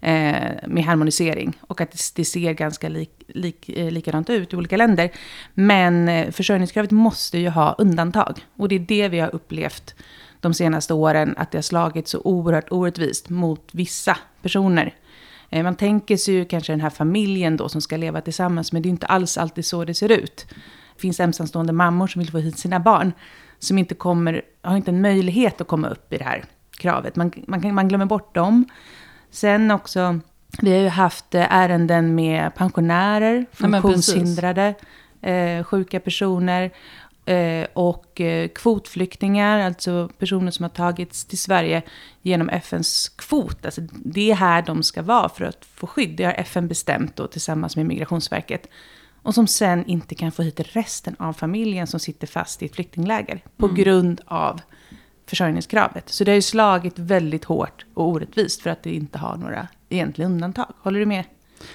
eh, 0.00 0.52
med 0.66 0.84
harmonisering 0.84 1.58
och 1.60 1.80
att 1.80 1.92
det, 1.92 1.98
det 2.14 2.24
ser 2.24 2.52
ganska 2.52 2.88
lik, 2.88 3.22
lik, 3.28 3.68
eh, 3.68 3.90
likadant 3.90 4.30
ut 4.30 4.52
i 4.52 4.56
olika 4.56 4.76
länder. 4.76 5.10
Men 5.54 6.08
eh, 6.08 6.30
försörjningskravet 6.30 6.90
måste 6.90 7.38
ju 7.38 7.48
ha 7.48 7.74
undantag 7.78 8.46
och 8.56 8.68
det 8.68 8.74
är 8.74 8.80
det 8.80 9.08
vi 9.08 9.20
har 9.20 9.34
upplevt 9.34 9.94
de 10.40 10.54
senaste 10.54 10.94
åren, 10.94 11.34
att 11.36 11.50
det 11.50 11.58
har 11.58 11.62
slagit 11.62 12.08
så 12.08 12.20
oerhört 12.24 12.72
orättvist 12.72 13.28
mot 13.28 13.68
vissa 13.72 14.18
personer. 14.42 14.94
Eh, 15.54 15.62
man 15.62 15.74
tänker 15.76 16.16
sig 16.16 16.34
ju 16.34 16.44
kanske 16.44 16.72
den 16.72 16.80
här 16.80 16.90
familjen 16.90 17.56
då 17.56 17.68
som 17.68 17.80
ska 17.80 17.96
leva 17.96 18.20
tillsammans, 18.20 18.72
men 18.72 18.82
det 18.82 18.88
är 18.88 18.90
inte 18.90 19.06
alls 19.06 19.38
alltid 19.38 19.66
så 19.66 19.84
det 19.84 19.94
ser 19.94 20.12
ut. 20.12 20.46
Det 20.94 21.00
finns 21.00 21.20
ensamstående 21.20 21.72
mammor 21.72 22.06
som 22.06 22.20
vill 22.20 22.30
få 22.30 22.38
hit 22.38 22.58
sina 22.58 22.80
barn, 22.80 23.12
som 23.58 23.78
inte 23.78 23.94
kommer, 23.94 24.42
har 24.62 24.76
inte 24.76 24.90
en 24.90 25.00
möjlighet 25.00 25.60
att 25.60 25.66
komma 25.66 25.88
upp 25.88 26.12
i 26.12 26.18
det 26.18 26.24
här 26.24 26.44
kravet. 26.70 27.16
Man, 27.16 27.32
man, 27.46 27.74
man 27.74 27.88
glömmer 27.88 28.06
bort 28.06 28.34
dem. 28.34 28.64
Sen 29.30 29.70
också, 29.70 30.18
vi 30.60 30.72
har 30.72 30.78
ju 30.78 30.88
haft 30.88 31.34
eh, 31.34 31.54
ärenden 31.54 32.14
med 32.14 32.54
pensionärer, 32.54 33.46
funktionshindrade, 33.52 34.74
eh, 35.22 35.64
sjuka 35.64 36.00
personer. 36.00 36.70
Eh, 37.26 37.66
och 37.72 38.20
eh, 38.20 38.48
kvotflyktingar, 38.48 39.58
alltså 39.60 40.10
personer 40.18 40.50
som 40.50 40.62
har 40.62 40.70
tagits 40.70 41.24
till 41.24 41.38
Sverige 41.38 41.82
genom 42.22 42.48
FNs 42.48 43.08
kvot. 43.08 43.64
Alltså 43.64 43.80
det 43.92 44.30
är 44.30 44.34
här 44.34 44.62
de 44.62 44.82
ska 44.82 45.02
vara 45.02 45.28
för 45.28 45.44
att 45.44 45.64
få 45.64 45.86
skydd. 45.86 46.16
Det 46.16 46.24
har 46.24 46.32
FN 46.32 46.68
bestämt 46.68 47.16
då, 47.16 47.26
tillsammans 47.26 47.76
med 47.76 47.86
Migrationsverket. 47.86 48.66
Och 49.22 49.34
som 49.34 49.46
sen 49.46 49.86
inte 49.86 50.14
kan 50.14 50.32
få 50.32 50.42
hit 50.42 50.60
resten 50.72 51.16
av 51.18 51.32
familjen 51.32 51.86
som 51.86 52.00
sitter 52.00 52.26
fast 52.26 52.62
i 52.62 52.66
ett 52.66 52.74
flyktingläger. 52.74 53.40
På 53.56 53.66
mm. 53.66 53.76
grund 53.76 54.20
av 54.26 54.60
försörjningskravet. 55.26 56.08
Så 56.08 56.24
det 56.24 56.30
har 56.30 56.36
ju 56.36 56.42
slagit 56.42 56.98
väldigt 56.98 57.44
hårt 57.44 57.86
och 57.94 58.08
orättvist 58.08 58.62
för 58.62 58.70
att 58.70 58.82
det 58.82 58.94
inte 58.94 59.18
har 59.18 59.36
några 59.36 59.68
egentliga 59.88 60.28
undantag. 60.28 60.74
Håller 60.82 61.00
du 61.00 61.06
med? 61.06 61.24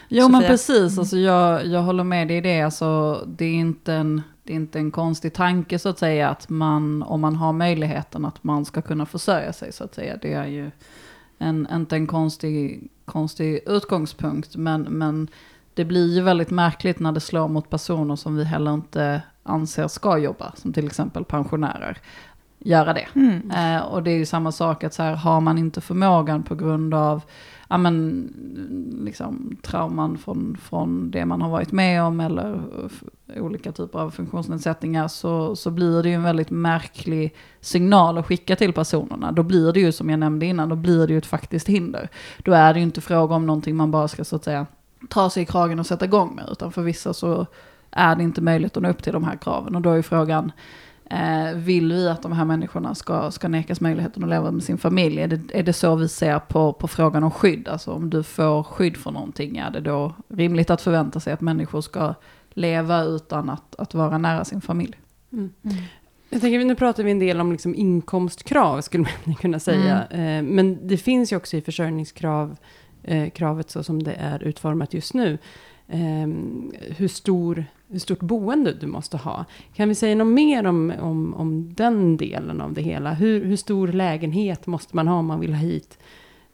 Jo 0.08 0.26
Sofia? 0.26 0.40
men 0.40 0.48
precis, 0.48 0.92
mm. 0.92 1.00
alltså 1.00 1.18
jag, 1.18 1.66
jag 1.66 1.82
håller 1.82 2.04
med 2.04 2.28
dig 2.28 2.38
i 2.38 2.42
det. 2.42 2.62
Alltså, 2.62 3.24
det 3.28 3.46
är 3.46 3.54
inte 3.54 3.94
en 3.94 4.22
det 4.50 4.54
är 4.54 4.56
inte 4.56 4.80
en 4.80 4.92
konstig 4.92 5.34
tanke 5.34 5.80
så 5.80 5.90
att 5.90 6.00
säga 6.00 6.30
att 6.30 6.50
man, 6.50 7.04
om 7.04 7.22
man 7.22 7.36
har 7.36 7.54
möjligheten 7.54 8.26
att 8.26 8.44
man 8.44 8.66
ska 8.66 8.82
kunna 8.82 9.06
försörja 9.06 9.54
sig 9.54 9.72
så 9.72 9.84
att 9.84 9.96
säga. 9.96 10.18
Det 10.22 10.34
är 10.34 10.46
ju 10.46 10.72
en, 11.38 11.68
inte 11.72 11.96
en 11.96 12.08
konstig, 12.08 12.90
konstig 13.06 13.60
utgångspunkt, 13.66 14.56
men, 14.56 14.82
men 14.82 15.28
det 15.74 15.86
blir 15.86 16.16
ju 16.16 16.22
väldigt 16.22 16.50
märkligt 16.50 17.00
när 17.00 17.12
det 17.12 17.20
slår 17.20 17.48
mot 17.48 17.70
personer 17.70 18.16
som 18.16 18.36
vi 18.36 18.44
heller 18.44 18.74
inte 18.74 19.22
anser 19.44 19.88
ska 19.88 20.18
jobba, 20.18 20.52
som 20.56 20.74
till 20.74 20.86
exempel 20.86 21.26
pensionärer, 21.26 21.98
göra 22.60 22.94
det. 22.94 23.08
Mm. 23.16 23.52
Eh, 23.52 23.82
och 23.82 24.04
det 24.04 24.12
är 24.12 24.18
ju 24.18 24.26
samma 24.26 24.52
sak 24.52 24.84
att 24.84 24.94
så 24.94 25.04
här, 25.04 25.16
har 25.16 25.42
man 25.42 25.58
inte 25.58 25.82
förmågan 25.82 26.44
på 26.44 26.56
grund 26.56 26.94
av 26.94 27.22
ja, 27.70 27.78
men, 27.78 28.34
liksom, 29.06 29.58
trauman 29.62 30.18
från, 30.18 30.58
från 30.62 31.12
det 31.12 31.26
man 31.26 31.42
har 31.42 31.50
varit 31.50 31.72
med 31.72 32.04
om 32.04 32.20
eller 32.20 32.62
olika 33.36 33.72
typer 33.72 34.00
av 34.00 34.12
funktionsnedsättningar 34.12 35.08
så, 35.08 35.56
så 35.56 35.72
blir 35.72 36.04
det 36.04 36.10
ju 36.10 36.16
en 36.16 36.24
väldigt 36.24 36.50
märklig 36.50 37.36
signal 37.62 38.18
att 38.18 38.26
skicka 38.26 38.56
till 38.56 38.74
personerna. 38.74 39.32
Då 39.32 39.44
blir 39.44 39.74
det 39.74 39.80
ju 39.80 39.92
som 39.92 40.10
jag 40.10 40.20
nämnde 40.20 40.46
innan, 40.46 40.70
då 40.70 40.76
blir 40.76 41.08
det 41.08 41.14
ju 41.14 41.18
ett 41.18 41.26
faktiskt 41.26 41.68
hinder. 41.68 42.10
Då 42.38 42.52
är 42.52 42.74
det 42.74 42.80
ju 42.80 42.84
inte 42.84 43.02
fråga 43.02 43.36
om 43.36 43.46
någonting 43.46 43.76
man 43.76 43.92
bara 43.92 44.08
ska 44.08 44.24
så 44.24 44.36
att 44.36 44.44
säga 44.44 44.66
ta 45.10 45.30
sig 45.30 45.44
i 45.44 45.46
kragen 45.46 45.80
och 45.80 45.86
sätta 45.86 46.06
igång 46.06 46.36
med, 46.36 46.50
utan 46.52 46.72
för 46.72 46.82
vissa 46.82 47.14
så 47.14 47.46
är 47.92 48.16
det 48.16 48.24
inte 48.24 48.42
möjligt 48.42 48.78
att 48.78 48.84
nå 48.84 48.90
upp 48.90 49.04
till 49.04 49.14
de 49.14 49.24
här 49.24 49.36
kraven. 49.36 49.76
Och 49.76 49.82
då 49.82 49.92
är 49.92 49.96
ju 49.96 50.04
frågan, 50.04 50.52
Eh, 51.10 51.56
vill 51.56 51.94
vi 51.94 52.10
att 52.10 52.22
de 52.22 52.32
här 52.32 52.46
människorna 52.46 52.96
ska, 52.96 53.32
ska 53.32 53.48
nekas 53.48 53.82
möjligheten 53.82 54.24
att 54.24 54.30
leva 54.30 54.52
med 54.52 54.64
sin 54.64 54.78
familj? 54.78 55.22
Är 55.22 55.28
det, 55.28 55.60
är 55.60 55.64
det 55.64 55.74
så 55.74 55.96
vi 55.96 56.08
ser 56.08 56.40
på, 56.40 56.74
på 56.74 56.88
frågan 56.88 57.24
om 57.24 57.32
skydd? 57.32 57.68
Alltså 57.68 57.92
om 57.92 58.10
du 58.10 58.24
får 58.24 58.64
skydd 58.64 58.98
för 58.98 59.12
någonting, 59.12 59.58
är 59.58 59.72
det 59.72 59.80
då 59.80 60.14
rimligt 60.28 60.70
att 60.70 60.82
förvänta 60.82 61.20
sig 61.20 61.34
att 61.34 61.42
människor 61.42 61.82
ska 61.82 62.14
leva 62.50 63.04
utan 63.04 63.50
att, 63.50 63.76
att 63.76 63.94
vara 63.94 64.18
nära 64.18 64.46
sin 64.46 64.62
familj? 64.62 65.00
Mm. 65.34 65.50
Mm. 65.64 65.78
Jag 66.30 66.42
tänker, 66.42 66.66
nu 66.66 66.76
pratar 66.76 67.04
vi 67.04 67.12
en 67.12 67.20
del 67.20 67.42
om 67.42 67.52
liksom 67.52 67.76
inkomstkrav, 67.76 68.82
skulle 68.82 69.08
man 69.26 69.36
kunna 69.42 69.60
säga. 69.60 70.04
Mm. 70.04 70.48
Eh, 70.48 70.54
men 70.54 70.88
det 70.88 70.98
finns 70.98 71.32
ju 71.32 71.36
också 71.36 71.58
i 71.58 71.62
försörjningskravet, 71.62 72.60
eh, 73.04 73.68
så 73.68 73.84
som 73.84 74.04
det 74.04 74.14
är 74.14 74.44
utformat 74.44 74.94
just 74.94 75.14
nu, 75.14 75.38
eh, 75.90 76.28
hur 76.98 77.08
stor 77.08 77.66
hur 77.92 78.00
stort 78.00 78.20
boende 78.20 78.74
du 78.74 78.88
måste 78.88 79.18
ha. 79.18 79.46
Kan 79.74 79.90
vi 79.90 79.96
säga 79.96 80.16
något 80.16 80.34
mer 80.34 80.66
om, 80.68 80.94
om, 81.00 81.34
om 81.34 81.74
den 81.74 82.18
delen 82.18 82.62
av 82.62 82.74
det 82.74 82.82
hela? 82.82 83.14
Hur, 83.14 83.46
hur 83.46 83.56
stor 83.56 83.88
lägenhet 83.88 84.68
måste 84.68 84.96
man 84.96 85.08
ha 85.08 85.16
om 85.16 85.26
man 85.26 85.40
vill 85.40 85.54
ha 85.54 85.62
hit 85.62 85.98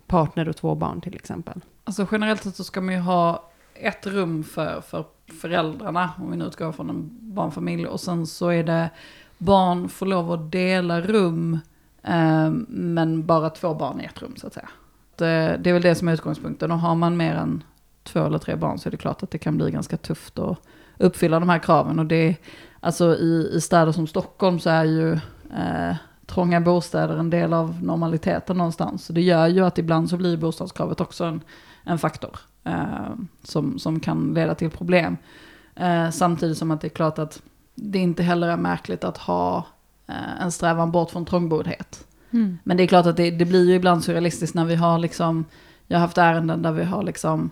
partner 0.07 0.49
och 0.49 0.55
två 0.55 0.75
barn 0.75 1.01
till 1.01 1.15
exempel? 1.15 1.61
Alltså 1.83 2.07
generellt 2.11 2.43
sett 2.43 2.55
så 2.55 2.63
ska 2.63 2.81
man 2.81 2.93
ju 2.93 2.99
ha 2.99 3.49
ett 3.73 4.07
rum 4.07 4.43
för, 4.43 4.81
för 4.81 5.05
föräldrarna, 5.41 6.11
om 6.17 6.31
vi 6.31 6.37
nu 6.37 6.45
utgår 6.45 6.71
från 6.71 6.89
en 6.89 7.09
barnfamilj. 7.21 7.87
Och 7.87 7.99
sen 7.99 8.27
så 8.27 8.49
är 8.49 8.63
det 8.63 8.89
barn 9.37 9.89
får 9.89 10.05
lov 10.05 10.31
att 10.31 10.51
dela 10.51 11.01
rum, 11.01 11.59
eh, 12.03 12.49
men 12.67 13.25
bara 13.25 13.49
två 13.49 13.73
barn 13.73 14.01
i 14.01 14.05
ett 14.05 14.21
rum 14.21 14.35
så 14.37 14.47
att 14.47 14.53
säga. 14.53 14.69
Det, 15.15 15.59
det 15.63 15.69
är 15.69 15.73
väl 15.73 15.81
det 15.81 15.95
som 15.95 16.07
är 16.07 16.13
utgångspunkten. 16.13 16.71
Och 16.71 16.79
har 16.79 16.95
man 16.95 17.17
mer 17.17 17.35
än 17.35 17.63
två 18.05 18.25
eller 18.25 18.37
tre 18.37 18.55
barn 18.55 18.79
så 18.79 18.89
är 18.89 18.91
det 18.91 18.97
klart 18.97 19.23
att 19.23 19.31
det 19.31 19.37
kan 19.37 19.57
bli 19.57 19.71
ganska 19.71 19.97
tufft 19.97 20.39
att 20.39 20.57
uppfylla 20.97 21.39
de 21.39 21.49
här 21.49 21.59
kraven. 21.59 21.99
Och 21.99 22.05
det, 22.05 22.35
alltså 22.79 23.15
i, 23.15 23.51
i 23.53 23.61
städer 23.61 23.91
som 23.91 24.07
Stockholm 24.07 24.59
så 24.59 24.69
är 24.69 24.83
ju 24.83 25.13
eh, 25.57 25.95
trånga 26.25 26.61
bostäder 26.61 27.17
en 27.17 27.29
del 27.29 27.53
av 27.53 27.83
normaliteten 27.83 28.57
någonstans. 28.57 29.05
Så 29.05 29.13
det 29.13 29.21
gör 29.21 29.47
ju 29.47 29.65
att 29.65 29.77
ibland 29.77 30.09
så 30.09 30.17
blir 30.17 30.37
bostadskravet 30.37 31.01
också 31.01 31.23
en, 31.23 31.41
en 31.83 31.97
faktor 31.97 32.39
eh, 32.63 33.15
som, 33.43 33.79
som 33.79 33.99
kan 33.99 34.33
leda 34.33 34.55
till 34.55 34.69
problem. 34.69 35.17
Eh, 35.75 36.09
samtidigt 36.09 36.57
som 36.57 36.71
att 36.71 36.81
det 36.81 36.87
är 36.87 36.89
klart 36.89 37.19
att 37.19 37.41
det 37.75 37.99
inte 37.99 38.23
heller 38.23 38.47
är 38.47 38.57
märkligt 38.57 39.03
att 39.03 39.17
ha 39.17 39.65
eh, 40.07 40.41
en 40.41 40.51
strävan 40.51 40.91
bort 40.91 41.11
från 41.11 41.25
trångboddhet. 41.25 42.07
Mm. 42.31 42.57
Men 42.63 42.77
det 42.77 42.83
är 42.83 42.87
klart 42.87 43.05
att 43.05 43.17
det, 43.17 43.31
det 43.31 43.45
blir 43.45 43.65
ju 43.65 43.75
ibland 43.75 44.03
surrealistiskt 44.03 44.55
när 44.55 44.65
vi 44.65 44.75
har 44.75 44.99
liksom, 44.99 45.45
jag 45.87 45.97
har 45.97 46.01
haft 46.01 46.17
ärenden 46.17 46.61
där 46.61 46.71
vi 46.71 46.83
har 46.83 47.03
liksom 47.03 47.51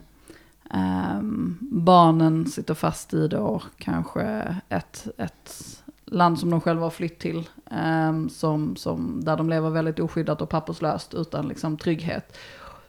Um, 0.73 1.57
barnen 1.61 2.45
sitter 2.45 2.73
fast 2.73 3.13
i 3.13 3.27
då 3.27 3.61
kanske 3.77 4.55
ett, 4.69 5.07
ett 5.17 5.83
land 6.05 6.39
som 6.39 6.49
de 6.49 6.61
själva 6.61 6.83
har 6.83 6.89
flytt 6.89 7.19
till. 7.19 7.49
Um, 7.71 8.29
som, 8.29 8.75
som, 8.75 9.21
där 9.23 9.37
de 9.37 9.49
lever 9.49 9.69
väldigt 9.69 9.99
oskyddat 9.99 10.41
och 10.41 10.49
papperslöst 10.49 11.13
utan 11.13 11.47
liksom, 11.47 11.77
trygghet. 11.77 12.37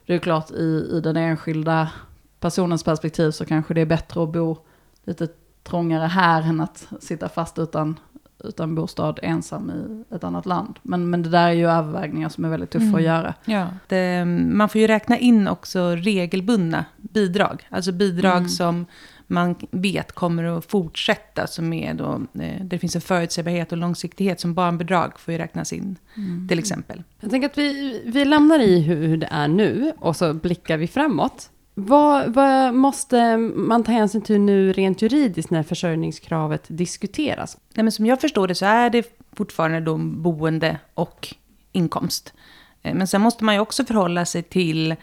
Det 0.05 0.13
är 0.13 0.19
klart 0.19 0.51
i, 0.51 0.89
i 0.91 1.01
den 1.03 1.17
enskilda 1.17 1.91
personens 2.39 2.83
perspektiv 2.83 3.31
så 3.31 3.45
kanske 3.45 3.73
det 3.73 3.81
är 3.81 3.85
bättre 3.85 4.23
att 4.23 4.31
bo 4.31 4.57
lite 5.03 5.27
trångare 5.63 6.05
här 6.05 6.41
än 6.41 6.61
att 6.61 6.87
sitta 6.99 7.29
fast 7.29 7.59
utan 7.59 7.99
utan 8.45 8.75
bostad 8.75 9.19
ensam 9.23 9.71
i 9.71 10.15
ett 10.15 10.23
annat 10.23 10.45
land. 10.45 10.79
Men, 10.81 11.09
men 11.09 11.23
det 11.23 11.29
där 11.29 11.47
är 11.47 11.53
ju 11.53 11.69
övervägningar 11.69 12.29
som 12.29 12.45
är 12.45 12.49
väldigt 12.49 12.69
tuffa 12.69 12.85
mm. 12.85 12.95
att 12.95 13.01
göra. 13.01 13.33
Ja, 13.45 13.67
det, 13.87 14.25
man 14.25 14.69
får 14.69 14.81
ju 14.81 14.87
räkna 14.87 15.17
in 15.17 15.47
också 15.47 15.89
regelbundna 15.89 16.85
bidrag. 16.97 17.67
Alltså 17.69 17.91
bidrag 17.91 18.37
mm. 18.37 18.49
som 18.49 18.85
man 19.27 19.55
vet 19.71 20.11
kommer 20.11 20.43
att 20.43 20.65
fortsätta. 20.65 21.47
Som 21.47 21.73
är 21.73 21.93
då, 21.93 22.21
eh, 22.41 22.63
det 22.63 22.79
finns 22.79 22.95
en 22.95 23.01
förutsägbarhet 23.01 23.71
och 23.71 23.77
långsiktighet 23.77 24.39
som 24.39 24.53
barnbidrag 24.53 25.19
får 25.19 25.31
ju 25.31 25.37
räknas 25.37 25.73
in. 25.73 25.95
Mm. 26.17 26.47
Till 26.47 26.59
exempel. 26.59 27.03
Jag 27.19 27.31
tänker 27.31 27.49
att 27.49 27.57
vi, 27.57 28.01
vi 28.05 28.25
lämnar 28.25 28.59
i 28.59 28.79
hur 28.79 29.17
det 29.17 29.27
är 29.31 29.47
nu 29.47 29.93
och 29.99 30.15
så 30.15 30.33
blickar 30.33 30.77
vi 30.77 30.87
framåt. 30.87 31.49
Vad, 31.77 32.33
vad, 32.33 32.73
måste 32.73 33.37
man 33.37 33.83
ta 33.83 33.91
hänsyn 33.91 34.21
till 34.21 34.41
nu 34.41 34.73
rent 34.73 35.01
juridiskt 35.01 35.51
när 35.51 35.63
försörjningskravet 35.63 36.63
diskuteras? 36.67 37.57
Nej, 37.73 37.83
men 37.83 37.91
som 37.91 38.05
jag 38.05 38.21
förstår 38.21 38.47
det 38.47 38.55
så 38.55 38.65
är 38.65 38.89
det 38.89 39.19
fortfarande 39.33 39.79
då 39.79 39.97
boende 39.97 40.79
och 40.93 41.35
inkomst. 41.71 42.33
Eh, 42.81 42.93
men 42.93 43.07
sen 43.07 43.21
måste 43.21 43.43
man 43.43 43.55
ju 43.55 43.61
också 43.61 43.85
förhålla 43.85 44.25
sig 44.25 44.43
till 44.43 44.95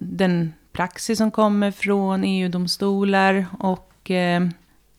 den 0.00 0.52
praxis 0.72 1.18
som 1.18 1.30
kommer 1.30 1.70
från 1.70 2.24
EU-domstolar 2.24 3.46
och, 3.58 4.10
eh, 4.10 4.48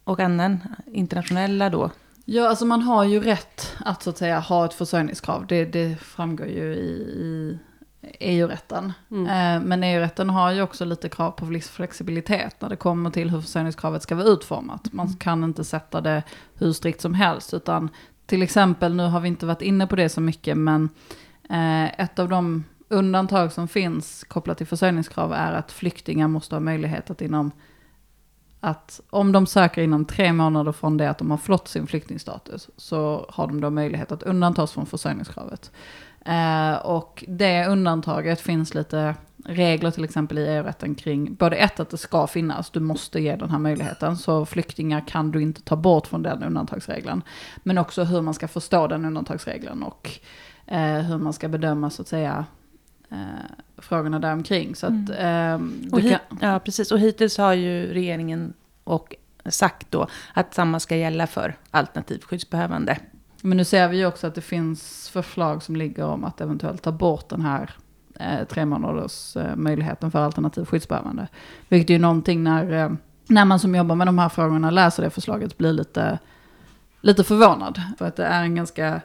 och 0.03 0.19
annan 0.19 0.59
internationella 0.85 1.69
då. 1.69 1.91
Ja, 2.25 2.49
alltså 2.49 2.65
man 2.65 2.81
har 2.81 3.03
ju 3.03 3.19
rätt 3.19 3.75
att 3.79 4.03
så 4.03 4.09
att 4.09 4.17
säga 4.17 4.39
ha 4.39 4.65
ett 4.65 4.73
försörjningskrav. 4.73 5.47
Det, 5.47 5.65
det 5.65 5.95
framgår 6.01 6.47
ju 6.47 6.73
i, 6.73 6.91
i 7.01 7.59
EU-rätten. 8.01 8.93
Mm. 9.11 9.25
Eh, 9.25 9.67
men 9.67 9.83
EU-rätten 9.83 10.29
har 10.29 10.51
ju 10.51 10.61
också 10.61 10.85
lite 10.85 11.09
krav 11.09 11.31
på 11.31 11.59
flexibilitet 11.61 12.55
när 12.59 12.69
det 12.69 12.75
kommer 12.75 13.09
till 13.09 13.29
hur 13.29 13.41
försörjningskravet 13.41 14.03
ska 14.03 14.15
vara 14.15 14.27
utformat. 14.27 14.93
Man 14.93 15.05
mm. 15.05 15.17
kan 15.17 15.43
inte 15.43 15.63
sätta 15.63 16.01
det 16.01 16.23
hur 16.53 16.73
strikt 16.73 17.01
som 17.01 17.13
helst, 17.13 17.53
utan 17.53 17.89
till 18.25 18.41
exempel, 18.41 18.95
nu 18.95 19.03
har 19.03 19.19
vi 19.19 19.27
inte 19.27 19.45
varit 19.45 19.61
inne 19.61 19.87
på 19.87 19.95
det 19.95 20.09
så 20.09 20.21
mycket, 20.21 20.57
men 20.57 20.89
eh, 21.49 21.99
ett 21.99 22.19
av 22.19 22.29
de 22.29 22.63
undantag 22.89 23.51
som 23.51 23.67
finns 23.67 24.23
kopplat 24.23 24.57
till 24.57 24.67
försörjningskrav 24.67 25.33
är 25.33 25.53
att 25.53 25.71
flyktingar 25.71 26.27
måste 26.27 26.55
ha 26.55 26.59
möjlighet 26.59 27.09
att 27.09 27.21
inom 27.21 27.51
att 28.59 29.01
om 29.09 29.31
de 29.31 29.47
söker 29.47 29.81
inom 29.81 30.05
tre 30.05 30.33
månader 30.33 30.71
från 30.71 30.97
det 30.97 31.09
att 31.09 31.17
de 31.17 31.31
har 31.31 31.37
flott 31.37 31.67
sin 31.67 31.87
flyktingstatus 31.87 32.69
så 32.77 33.25
har 33.29 33.47
de 33.47 33.61
då 33.61 33.69
möjlighet 33.69 34.11
att 34.11 34.23
undantas 34.23 34.71
från 34.71 34.85
försörjningskravet. 34.85 35.71
Eh, 36.25 36.75
och 36.75 37.23
det 37.27 37.65
undantaget 37.65 38.41
finns 38.41 38.73
lite 38.73 39.15
regler 39.45 39.91
till 39.91 40.03
exempel 40.03 40.37
i 40.37 40.47
EU-rätten 40.47 40.95
kring 40.95 41.33
både 41.33 41.55
ett 41.55 41.79
att 41.79 41.89
det 41.89 41.97
ska 41.97 42.27
finnas, 42.27 42.69
du 42.69 42.79
måste 42.79 43.19
ge 43.19 43.35
den 43.35 43.49
här 43.49 43.59
möjligheten, 43.59 44.17
så 44.17 44.45
flyktingar 44.45 45.07
kan 45.07 45.31
du 45.31 45.41
inte 45.41 45.61
ta 45.61 45.75
bort 45.75 46.07
från 46.07 46.23
den 46.23 46.43
undantagsregeln. 46.43 47.21
Men 47.63 47.77
också 47.77 48.03
hur 48.03 48.21
man 48.21 48.33
ska 48.33 48.47
förstå 48.47 48.87
den 48.87 49.05
undantagsregeln 49.05 49.83
och 49.83 50.19
eh, 50.65 50.99
hur 50.99 51.17
man 51.17 51.33
ska 51.33 51.47
bedöma 51.47 51.89
så 51.89 52.01
att 52.01 52.07
säga 52.07 52.45
eh, 53.11 53.17
frågorna 53.77 54.19
däromkring. 54.19 54.75
Så 54.75 54.85
att, 54.85 55.09
mm. 55.19 55.89
eh, 55.93 55.99
hit, 55.99 56.11
kan... 56.11 56.37
Ja, 56.41 56.59
precis. 56.59 56.91
Och 56.91 56.99
hittills 56.99 57.37
har 57.37 57.53
ju 57.53 57.93
regeringen 57.93 58.53
och 58.83 59.15
sagt 59.45 59.91
då 59.91 60.07
att 60.33 60.53
samma 60.53 60.79
ska 60.79 60.95
gälla 60.95 61.27
för 61.27 61.57
alternativt 61.71 62.23
skyddsbehövande. 62.23 62.97
Men 63.41 63.57
nu 63.57 63.65
ser 63.65 63.87
vi 63.87 63.97
ju 63.97 64.05
också 64.05 64.27
att 64.27 64.35
det 64.35 64.41
finns 64.41 65.09
förslag 65.09 65.63
som 65.63 65.75
ligger 65.75 66.05
om 66.05 66.23
att 66.23 66.41
eventuellt 66.41 66.81
ta 66.81 66.91
bort 66.91 67.29
den 67.29 67.41
här 67.41 67.71
eh, 68.19 68.47
tre 68.47 68.65
månaders 68.65 69.35
eh, 69.35 69.55
möjligheten 69.55 70.11
för 70.11 70.19
alternativ 70.19 70.65
skyddsbehövande. 70.65 71.27
Vilket 71.67 71.89
är 71.89 71.93
ju 71.93 71.99
någonting 71.99 72.43
när, 72.43 72.73
eh, 72.73 72.91
när 73.27 73.45
man 73.45 73.59
som 73.59 73.75
jobbar 73.75 73.95
med 73.95 74.07
de 74.07 74.19
här 74.19 74.29
frågorna 74.29 74.71
läser 74.71 75.03
det 75.03 75.09
förslaget 75.09 75.57
blir 75.57 75.73
lite, 75.73 76.19
lite 77.01 77.23
förvånad. 77.23 77.81
För 77.97 78.05
att 78.05 78.15
det 78.15 78.25
är 78.25 78.43
en 78.43 78.55
ganska 78.55 79.01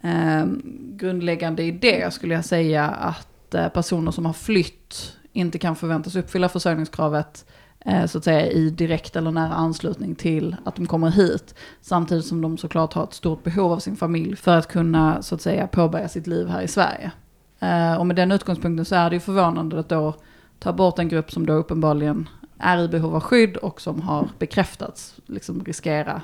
eh, 0.00 0.46
grundläggande 0.92 1.62
idé 1.62 2.10
skulle 2.10 2.34
jag 2.34 2.44
säga 2.44 2.88
att 2.88 3.54
eh, 3.54 3.68
personer 3.68 4.10
som 4.10 4.26
har 4.26 4.32
flytt 4.32 5.16
inte 5.32 5.58
kan 5.58 5.76
förväntas 5.76 6.16
uppfylla 6.16 6.48
försörjningskravet 6.48 7.44
Eh, 7.84 8.06
så 8.06 8.18
att 8.18 8.24
säga 8.24 8.46
i 8.46 8.70
direkt 8.70 9.16
eller 9.16 9.30
nära 9.30 9.54
anslutning 9.54 10.14
till 10.14 10.56
att 10.64 10.76
de 10.76 10.86
kommer 10.86 11.10
hit. 11.10 11.54
Samtidigt 11.80 12.24
som 12.24 12.40
de 12.40 12.58
såklart 12.58 12.94
har 12.94 13.04
ett 13.04 13.14
stort 13.14 13.42
behov 13.42 13.72
av 13.72 13.78
sin 13.78 13.96
familj 13.96 14.36
för 14.36 14.56
att 14.56 14.68
kunna 14.68 15.22
så 15.22 15.34
att 15.34 15.40
säga 15.40 15.66
påbörja 15.66 16.08
sitt 16.08 16.26
liv 16.26 16.48
här 16.48 16.62
i 16.62 16.68
Sverige. 16.68 17.12
Eh, 17.60 17.94
och 17.94 18.06
med 18.06 18.16
den 18.16 18.32
utgångspunkten 18.32 18.84
så 18.84 18.94
är 18.94 19.10
det 19.10 19.16
ju 19.16 19.20
förvånande 19.20 19.80
att 19.80 19.88
då 19.88 20.14
ta 20.58 20.72
bort 20.72 20.98
en 20.98 21.08
grupp 21.08 21.32
som 21.32 21.46
då 21.46 21.52
uppenbarligen 21.52 22.28
är 22.58 22.78
i 22.78 22.88
behov 22.88 23.14
av 23.14 23.20
skydd 23.20 23.56
och 23.56 23.80
som 23.80 24.02
har 24.02 24.28
bekräftats 24.38 25.20
liksom 25.26 25.64
riskera 25.64 26.22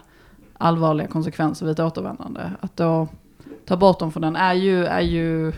allvarliga 0.59 1.07
konsekvenser 1.07 1.67
vid 1.67 1.73
ett 1.73 1.81
återvändande. 1.81 2.51
Att 2.61 2.77
då 2.77 3.09
ta 3.67 3.77
bort 3.77 3.99
dem 3.99 4.13
från 4.13 4.23
den 4.23 4.37
är 4.37 4.55
ju, 4.55 4.85
är 4.85 5.01
ju 5.01 5.53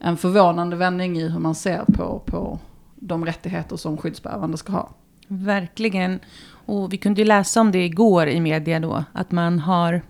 en 0.00 0.16
förvånande 0.16 0.76
vändning 0.76 1.18
i 1.18 1.28
hur 1.28 1.40
man 1.40 1.54
ser 1.54 1.84
på, 1.84 2.22
på 2.26 2.58
de 2.96 3.24
rättigheter 3.24 3.76
som 3.76 3.96
skyddsbehövande 3.96 4.56
ska 4.56 4.72
ha. 4.72 4.90
Verkligen. 5.32 6.20
Och 6.66 6.92
vi 6.92 6.96
kunde 6.96 7.20
ju 7.20 7.24
läsa 7.24 7.60
om 7.60 7.72
det 7.72 7.84
igår 7.84 8.28
i 8.28 8.40
media 8.40 8.80
då, 8.80 9.04
att 9.12 9.32
man 9.32 9.58
har 9.58 10.02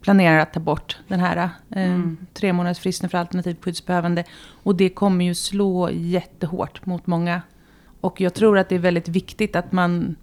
planerat 0.00 0.48
att 0.48 0.54
ta 0.54 0.60
bort 0.60 0.98
den 1.08 1.20
här 1.20 1.36
eh, 1.70 1.84
mm. 1.84 2.16
tre 2.32 2.52
månaders 2.52 2.78
fristen 2.78 3.10
för 3.10 3.18
alternativt 3.18 3.64
skyddsbehövande. 3.64 4.24
Och 4.62 4.76
det 4.76 4.88
kommer 4.88 5.24
ju 5.24 5.34
slå 5.34 5.90
jättehårt 5.90 6.86
mot 6.86 7.06
många. 7.06 7.42
Och 8.00 8.20
jag 8.20 8.34
tror 8.34 8.58
att 8.58 8.68
det 8.68 8.74
är 8.74 8.78
väldigt 8.78 9.08
viktigt 9.08 9.56
att 9.56 9.72
man, 9.72 10.16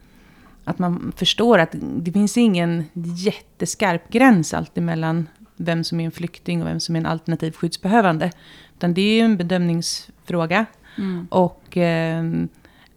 att 0.64 0.80
man 0.80 1.12
förstår 1.16 1.60
att 1.60 1.76
det 1.80 2.12
finns 2.12 2.38
ingen 2.38 2.84
jätteskarp 2.94 4.10
gräns 4.10 4.54
alltid 4.54 4.84
mellan 4.84 5.28
vem 5.56 5.84
som 5.84 6.00
är 6.00 6.06
en 6.06 6.12
flykting 6.12 6.62
och 6.62 6.68
vem 6.68 6.80
som 6.80 6.96
är 6.96 7.00
en 7.00 7.06
alternativ 7.06 7.52
skyddsbehövande. 7.52 8.32
Utan 8.78 8.94
det 8.94 9.02
är 9.02 9.14
ju 9.14 9.22
en 9.22 9.38
bedömningsfråga. 9.38 10.66
Mm. 10.98 11.28
Och 11.32 11.78
eh, 11.78 12.24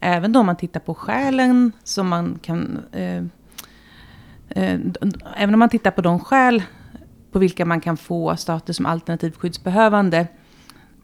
även 0.03 0.31
då 0.31 0.43
man 0.43 0.55
tittar 0.55 0.79
på 0.79 0.93
skälen 0.93 1.71
som 1.83 2.07
man 2.07 2.39
kan... 2.41 2.85
Eh, 2.91 3.23
eh, 4.49 4.79
även 5.37 5.53
om 5.53 5.59
man 5.59 5.69
tittar 5.69 5.91
på 5.91 6.01
de 6.01 6.19
skäl 6.19 6.63
på 7.31 7.39
vilka 7.39 7.65
man 7.65 7.81
kan 7.81 7.97
få 7.97 8.35
status 8.35 8.77
som 8.77 8.85
alternativ 8.85 9.31
skyddsbehövande 9.31 10.27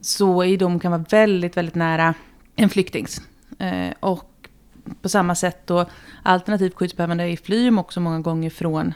så 0.01 0.43
är 0.43 0.57
de 0.57 0.79
kan 0.79 0.91
vara 0.91 1.05
väldigt, 1.09 1.57
väldigt 1.57 1.75
nära 1.75 2.13
en 2.55 2.69
flyktings. 2.69 3.21
Eh, 3.59 3.93
och 3.99 4.49
på 5.01 5.09
samma 5.09 5.35
sätt 5.35 5.67
då 5.67 5.85
alternativt 6.23 6.75
skyddsbehövande 6.75 7.37
flyr 7.37 7.79
också 7.79 7.99
många 7.99 8.19
gånger 8.19 8.49
från 8.49 8.93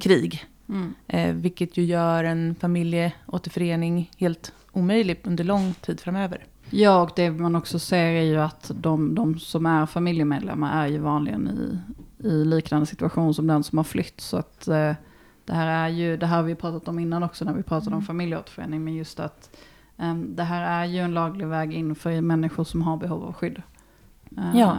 krig. 0.00 0.44
Mm. 0.68 0.94
Eh, 1.08 1.34
vilket 1.34 1.76
ju 1.76 1.84
gör 1.84 2.24
en 2.24 2.54
familjeåterförening 2.60 4.10
helt 4.18 4.52
omöjlig 4.72 5.20
under 5.24 5.44
lång 5.44 5.74
tid 5.74 6.00
framöver. 6.00 6.44
Ja, 6.70 7.02
och 7.02 7.10
det 7.16 7.30
man 7.30 7.56
också 7.56 7.78
ser 7.78 8.04
är 8.06 8.22
ju 8.22 8.36
att 8.36 8.70
de, 8.74 9.14
de 9.14 9.38
som 9.38 9.66
är 9.66 9.86
familjemedlemmar 9.86 10.84
är 10.84 10.88
ju 10.88 10.98
vanligen 10.98 11.48
i, 11.48 11.78
i 12.28 12.44
liknande 12.44 12.86
situation 12.86 13.34
som 13.34 13.46
den 13.46 13.62
som 13.64 13.78
har 13.78 13.84
flytt. 13.84 14.20
Så 14.20 14.36
att 14.36 14.68
eh, 14.68 14.92
det 15.44 15.52
här 15.52 15.66
är 15.66 15.88
ju, 15.88 16.16
det 16.16 16.26
här 16.26 16.36
har 16.36 16.42
vi 16.42 16.54
pratat 16.54 16.88
om 16.88 16.98
innan 16.98 17.22
också 17.22 17.44
när 17.44 17.52
vi 17.54 17.62
pratade 17.62 17.86
Mm. 17.86 17.98
om 17.98 18.02
familjeåterförening, 18.04 18.84
men 18.84 18.94
just 18.94 19.20
att 19.20 19.56
eh, 19.98 20.14
det 20.14 20.42
här 20.42 20.82
är 20.82 20.86
ju 20.86 20.98
en 20.98 21.14
laglig 21.14 21.46
väg 21.46 21.72
in 21.74 21.94
för 21.94 22.20
människor 22.20 22.64
som 22.64 22.82
har 22.82 22.96
behov 22.96 23.24
av 23.24 23.32
skydd. 23.32 23.62
Eh, 24.36 24.58
Ja. 24.60 24.76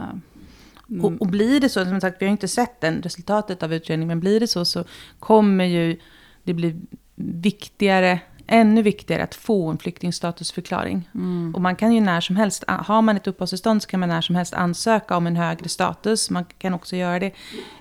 Och, 1.02 1.12
och 1.20 1.26
blir 1.26 1.60
det 1.60 1.68
så, 1.68 1.84
som 1.84 2.00
sagt 2.00 2.22
vi 2.22 2.26
har 2.26 2.30
inte 2.32 2.48
sett 2.48 2.80
den 2.80 3.02
resultatet 3.02 3.62
av 3.62 3.74
utredningen, 3.74 4.08
men 4.08 4.20
blir 4.20 4.40
det 4.40 4.48
så 4.48 4.64
så 4.64 4.84
kommer 5.18 5.64
ju 5.64 5.98
det 6.44 6.54
bli 6.54 6.80
viktigare, 7.14 8.20
ännu 8.46 8.82
viktigare 8.82 9.22
att 9.22 9.34
få 9.34 9.70
en 9.70 9.78
flyktingstatusförklaring. 9.78 11.08
mm, 11.14 11.54
Och 11.54 11.60
man 11.60 11.76
kan 11.76 11.92
ju 11.92 12.00
när 12.00 12.20
som 12.20 12.36
helst, 12.36 12.64
har 12.68 13.02
man 13.02 13.16
ett 13.16 13.26
uppehållstillstånd 13.26 13.82
så 13.82 13.88
kan 13.88 14.00
man 14.00 14.08
när 14.08 14.20
som 14.20 14.34
helst 14.34 14.54
ansöka 14.54 15.16
om 15.16 15.26
en 15.26 15.36
högre 15.36 15.68
status. 15.68 16.30
Man 16.30 16.44
kan 16.58 16.74
också 16.74 16.96
göra 16.96 17.18
det 17.18 17.32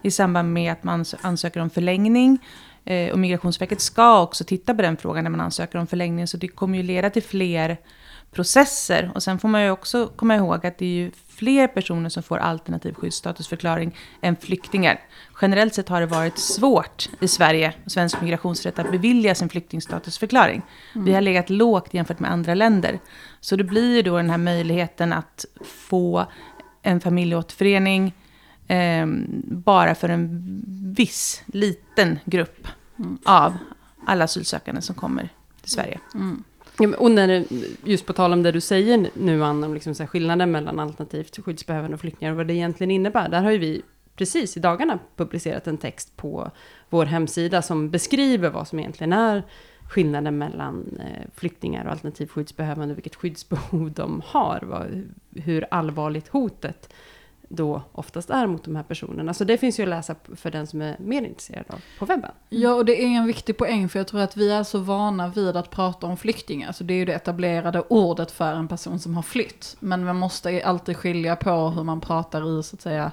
i 0.01 0.11
samband 0.11 0.53
med 0.53 0.71
att 0.71 0.83
man 0.83 1.05
ansöker 1.21 1.59
om 1.59 1.69
förlängning. 1.69 2.37
Eh, 2.85 3.11
Och 3.11 3.19
Migrationsverket 3.19 3.81
ska 3.81 4.21
också 4.21 4.43
titta 4.43 4.75
på 4.75 4.81
den 4.81 4.97
frågan 4.97 5.23
när 5.23 5.31
man 5.31 5.41
ansöker 5.41 5.79
om 5.79 5.87
förlängning. 5.87 6.27
Så 6.27 6.37
det 6.37 6.47
kommer 6.47 6.77
ju 6.77 6.83
leda 6.83 7.09
till 7.09 7.23
fler 7.23 7.77
processer. 8.33 9.11
Och 9.15 9.23
sen 9.23 9.39
får 9.39 9.47
man 9.49 9.63
ju 9.63 9.71
också 9.71 10.07
komma 10.15 10.35
ihåg 10.35 10.65
att 10.65 10.77
det 10.77 10.85
är 10.85 10.89
ju 10.89 11.11
fler 11.27 11.67
personer 11.67 12.09
som 12.09 12.23
får 12.23 12.37
alternativ 12.37 12.93
skyddsstatusförklaring 12.93 13.95
än 14.21 14.35
flyktingar. 14.35 14.99
Generellt 15.41 15.73
sett 15.73 15.89
har 15.89 15.99
det 16.01 16.07
varit 16.07 16.37
svårt 16.37 17.09
i 17.21 17.27
Sverige, 17.27 17.73
och 17.85 17.91
svensk 17.91 18.21
migrationsrätt, 18.21 18.79
att 18.79 18.91
bevilja 18.91 19.35
sin 19.35 19.49
flyktingstatusförklaring. 19.49 20.61
Vi 20.93 21.13
har 21.13 21.21
legat 21.21 21.49
lågt 21.49 21.93
jämfört 21.93 22.19
med 22.19 22.31
andra 22.31 22.53
länder. 22.53 22.99
Så 23.39 23.55
det 23.55 23.63
blir 23.63 23.95
ju 23.95 24.01
då 24.01 24.17
den 24.17 24.29
här 24.29 24.37
möjligheten 24.37 25.13
att 25.13 25.45
få 25.65 26.25
en 26.81 26.99
familjeåterförening 27.01 28.13
eh, 28.67 29.05
bara 29.43 29.95
för 29.95 30.09
en 30.09 30.39
viss 30.97 31.43
liten 31.45 32.19
grupp 32.25 32.67
Mm. 32.99 33.17
av 33.25 33.57
alla 34.05 34.23
asylsökande 34.23 34.81
som 34.81 34.95
kommer 34.95 35.29
till 35.61 35.71
Sverige. 35.71 35.99
mm. 36.15 36.43
Och 36.97 37.11
när, 37.11 37.45
just 37.83 38.05
på 38.05 38.13
tal 38.13 38.33
om 38.33 38.43
det 38.43 38.51
du 38.51 38.61
säger 38.61 39.09
nu, 39.13 39.43
Anna, 39.43 39.67
om 39.67 39.73
liksom 39.73 39.95
så 39.95 40.07
skillnaden 40.07 40.51
mellan 40.51 40.79
alternativt 40.79 41.45
skyddsbehövande 41.45 41.95
och 41.95 42.01
flyktingar 42.01 42.31
och 42.31 42.37
vad 42.37 42.47
det 42.47 42.53
egentligen 42.53 42.91
innebär. 42.91 43.29
Där 43.29 43.41
har 43.41 43.51
ju 43.51 43.57
vi 43.57 43.81
precis 44.15 44.57
i 44.57 44.59
dagarna 44.59 44.99
publicerat 45.15 45.67
en 45.67 45.77
text 45.77 46.17
på 46.17 46.51
vår 46.89 47.05
hemsida 47.05 47.61
som 47.61 47.89
beskriver 47.89 48.49
vad 48.49 48.67
som 48.67 48.79
egentligen 48.79 49.13
är 49.13 49.43
skillnaden 49.89 50.37
mellan 50.37 50.99
eh, 50.99 51.29
flyktingar 51.35 51.85
och 51.85 51.91
alternativt 51.91 52.31
skyddsbehövande, 52.31 52.93
vilket 52.93 53.15
skyddsbehov 53.15 53.91
de 53.91 54.21
har, 54.25 54.59
vad, 54.63 55.09
hur 55.43 55.65
allvarligt 55.71 56.27
hotet 56.27 56.93
då 57.49 57.81
oftast 57.91 58.29
är 58.29 58.47
mot 58.47 58.63
de 58.63 58.75
här 58.75 58.83
personerna. 58.83 59.33
Så 59.33 59.43
det 59.43 59.57
finns 59.57 59.79
ju 59.79 59.83
att 59.83 59.89
läsa 59.89 60.15
för 60.35 60.51
den 60.51 60.67
som 60.67 60.81
är 60.81 60.95
mer 60.99 61.21
intresserad 61.21 61.65
av 61.67 61.81
på 61.99 62.05
webben. 62.05 62.31
Mm. 62.49 62.63
Ja, 62.63 62.73
och 62.73 62.85
det 62.85 63.03
är 63.03 63.07
en 63.07 63.27
viktig 63.27 63.57
poäng 63.57 63.89
för 63.89 63.99
jag 63.99 64.07
tror 64.07 64.21
att 64.21 64.37
vi 64.37 64.51
är 64.51 64.63
så 64.63 64.79
vana 64.79 65.27
vid 65.27 65.57
att 65.57 65.69
prata 65.69 66.07
om 66.07 66.17
flyktingar. 66.17 66.71
Så 66.71 66.83
det 66.83 66.93
är 66.93 66.97
ju 66.97 67.05
det 67.05 67.13
etablerade 67.13 67.83
ordet 67.87 68.31
för 68.31 68.53
en 68.53 68.67
person 68.67 68.99
som 68.99 69.15
har 69.15 69.23
flytt. 69.23 69.75
Men 69.79 70.05
man 70.05 70.15
måste 70.15 70.61
alltid 70.65 70.97
skilja 70.97 71.35
på 71.35 71.69
hur 71.69 71.83
man 71.83 72.01
pratar 72.01 72.59
i, 72.59 72.63
så 72.63 72.75
att 72.75 72.81
säga, 72.81 73.11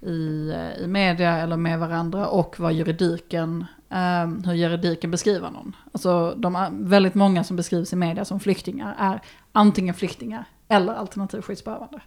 i, 0.00 0.50
eh, 0.50 0.84
i 0.84 0.86
media 0.86 1.36
eller 1.38 1.56
med 1.56 1.78
varandra 1.78 2.28
och 2.28 2.60
vad 2.60 2.72
juridiken, 2.72 3.66
eh, 3.90 4.26
hur 4.46 4.52
juridiken 4.52 5.10
beskriver 5.10 5.50
någon. 5.50 5.76
Alltså 5.92 6.34
de 6.36 6.68
väldigt 6.72 7.14
många 7.14 7.44
som 7.44 7.56
beskrivs 7.56 7.92
i 7.92 7.96
media 7.96 8.24
som 8.24 8.40
flyktingar 8.40 8.94
är 8.98 9.20
antingen 9.52 9.94
flyktingar 9.94 10.44
eller 10.68 10.94
alternativt 10.94 11.44
skyddsbehövande. 11.44 12.00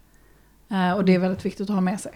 Eh, 0.70 0.92
och 0.92 1.06
det 1.06 1.16
är 1.16 1.20
väldigt 1.20 1.46
viktigt 1.46 1.70
att 1.70 1.76
ha 1.76 1.82
med 1.82 2.00
sig. 2.00 2.12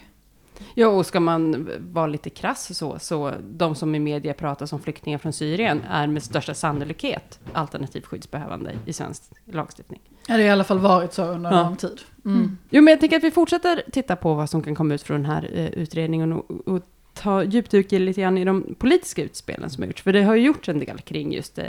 Ja, 0.75 0.87
och 0.87 1.05
ska 1.05 1.19
man 1.19 1.69
vara 1.79 2.07
lite 2.07 2.29
krass 2.29 2.77
så, 2.77 2.99
så 2.99 3.33
de 3.49 3.75
som 3.75 3.95
i 3.95 3.99
media 3.99 4.33
pratar 4.33 4.65
som 4.65 4.79
flyktingar 4.79 5.17
från 5.17 5.33
Syrien 5.33 5.81
är 5.89 6.07
med 6.07 6.23
största 6.23 6.53
sannolikhet 6.53 7.39
alternativt 7.53 8.05
skyddsbehövande 8.05 8.73
i 8.85 8.93
svensk 8.93 9.23
lagstiftning. 9.45 9.99
Ja, 10.27 10.37
det 10.37 10.41
har 10.43 10.47
i 10.47 10.51
alla 10.51 10.63
fall 10.63 10.79
varit 10.79 11.13
så 11.13 11.23
under 11.25 11.51
Ja. 11.51 11.63
lång 11.63 11.75
tid. 11.75 12.01
Mm. 12.25 12.57
Jo, 12.69 12.81
men 12.81 12.91
jag 12.91 12.99
tänker 12.99 13.17
att 13.17 13.23
vi 13.23 13.31
fortsätter 13.31 13.83
titta 13.91 14.15
på 14.15 14.33
vad 14.33 14.49
som 14.49 14.63
kan 14.63 14.75
komma 14.75 14.93
ut 14.93 15.01
från 15.01 15.21
den 15.21 15.31
här 15.31 15.49
eh, 15.53 15.65
utredningen 15.65 16.33
och, 16.33 16.67
och 16.67 16.81
ta 17.13 17.43
djupdyka 17.43 17.99
lite 17.99 18.21
grann 18.21 18.37
i 18.37 18.45
de 18.45 18.75
politiska 18.79 19.23
utspelen 19.23 19.69
som 19.69 19.83
har 19.83 19.87
gjorts. 19.87 20.01
För 20.01 20.13
det 20.13 20.23
har 20.23 20.35
ju 20.35 20.41
gjorts 20.45 20.69
en 20.69 20.79
del 20.79 20.99
kring 21.01 21.33
just 21.33 21.57
eh, 21.57 21.65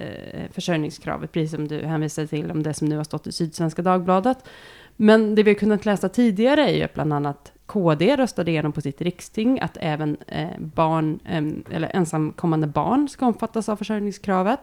försörjningskravet, 0.53 1.33
precis 1.33 1.51
som 1.51 1.68
du 1.68 1.79
hänvisade 1.85 2.27
till 2.27 2.51
om 2.51 2.62
det 2.62 2.75
som 2.75 2.88
nu 2.88 2.97
har 2.97 3.05
stått 3.05 3.27
i 3.27 3.33
Sydsvenska 3.33 3.83
Dagbladet. 3.83 4.38
Men 4.96 5.35
det 5.35 5.42
vi 5.42 5.50
har 5.50 5.59
kunnat 5.59 5.85
läsa 5.85 6.09
tidigare 6.09 6.70
är 6.70 6.74
ju 6.76 6.83
att 6.83 6.94
bland 6.94 7.12
annat 7.12 7.52
KD 7.66 8.16
röstade 8.16 8.50
igenom 8.50 8.72
på 8.72 8.81
sitt 8.81 9.00
riksting 9.00 9.61
att 9.61 9.76
även 9.81 10.16
eh, 10.26 10.48
barn, 10.59 11.18
eller 11.70 11.96
ensamkommande 11.96 12.66
barn 12.66 13.09
ska 13.09 13.26
omfattas 13.26 13.68
av 13.68 13.76
försörjningskravet. 13.76 14.61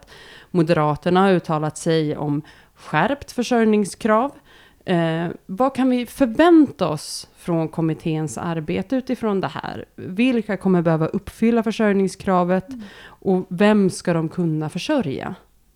Moderaterna 0.51 1.21
har 1.21 1.31
uttalat 1.31 1.77
sig 1.77 2.17
om 2.17 2.41
skärpt 2.75 3.31
försörjningskrav. 3.31 4.31
Eh, 4.85 5.27
vad 5.45 5.75
kan 5.75 5.89
vi 5.89 6.05
förvänta 6.05 6.87
oss 6.87 7.27
från 7.37 7.67
kommitténs 7.67 8.37
arbete 8.37 8.95
utifrån 8.95 9.41
det 9.41 9.47
här? 9.47 9.85
Vilka 9.95 10.57
kommer 10.57 10.81
behöva 10.81 11.07
uppfylla 11.07 11.63
försörjningskravet 11.63 12.67
och 13.03 13.45
vem 13.49 13.89
ska 13.89 14.13
de 14.13 14.29
kunna 14.29 14.69
försörja? 14.69 15.35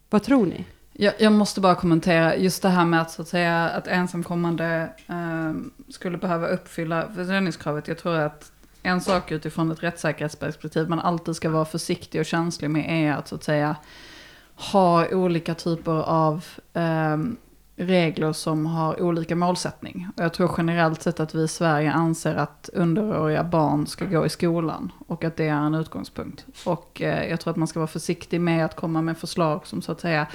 Vad 0.10 0.24
tror 0.24 0.46
ni? 0.46 0.66
Jag, 0.94 1.14
jag 1.20 1.32
måste 1.32 1.62
bara 1.62 1.76
kommentera 1.76 2.36
just 2.36 2.62
det 2.62 2.70
här 2.70 2.86
med 2.86 3.02
att, 3.02 3.12
så 3.12 3.22
att, 3.22 3.28
säga, 3.28 3.70
att 3.70 3.88
ensamkommande 3.88 4.90
eh, 5.08 5.54
skulle 5.90 6.18
behöva 6.18 6.48
uppfylla 6.48 7.08
försörjningskravet. 7.16 7.88
Jag 7.88 7.98
tror 7.98 8.16
att 8.16 8.52
en 8.84 9.02
sak 9.02 9.32
utifrån 9.32 9.72
ett 9.72 9.84
rättssäkerhetsperspektiv 9.84 10.90
man 10.90 11.00
alltid 11.00 11.36
ska 11.36 11.50
vara 11.50 11.66
försiktig 11.66 12.22
och 12.22 12.26
känslig 12.26 12.70
med 12.70 12.86
är 12.90 13.14
att 13.14 13.28
så 13.28 13.36
att 13.36 13.44
säga 13.44 13.76
ha 14.56 15.08
olika 15.08 15.56
typer 15.56 16.02
av 16.02 16.46
eh, 16.74 17.18
regler 17.76 18.34
som 18.34 18.66
har 18.66 19.02
olika 19.02 19.36
målsättning. 19.36 20.08
Och 20.18 20.24
jag 20.24 20.34
tror 20.34 20.52
generellt 20.58 21.02
sett 21.02 21.20
att 21.20 21.36
vi 21.36 21.44
i 21.44 21.48
Sverige 21.48 21.92
anser 21.92 22.36
att 22.36 22.70
underåriga 22.74 23.44
barn 23.44 23.88
ska 23.88 24.06
gå 24.06 24.26
i 24.26 24.30
skolan 24.30 24.92
och 25.08 25.24
att 25.24 25.36
det 25.36 25.48
är 25.48 25.56
en 25.56 25.76
utgångspunkt. 25.76 26.46
Och 26.66 27.02
eh, 27.02 27.30
jag 27.30 27.40
tror 27.40 27.52
att 27.52 27.58
man 27.58 27.68
ska 27.68 27.80
vara 27.80 27.88
försiktig 27.88 28.42
med 28.42 28.66
att 28.66 28.76
komma 28.76 29.02
med 29.02 29.18
förslag 29.18 29.68
som 29.68 29.82
så 29.82 29.92
att 29.92 30.02
säga 30.02 30.28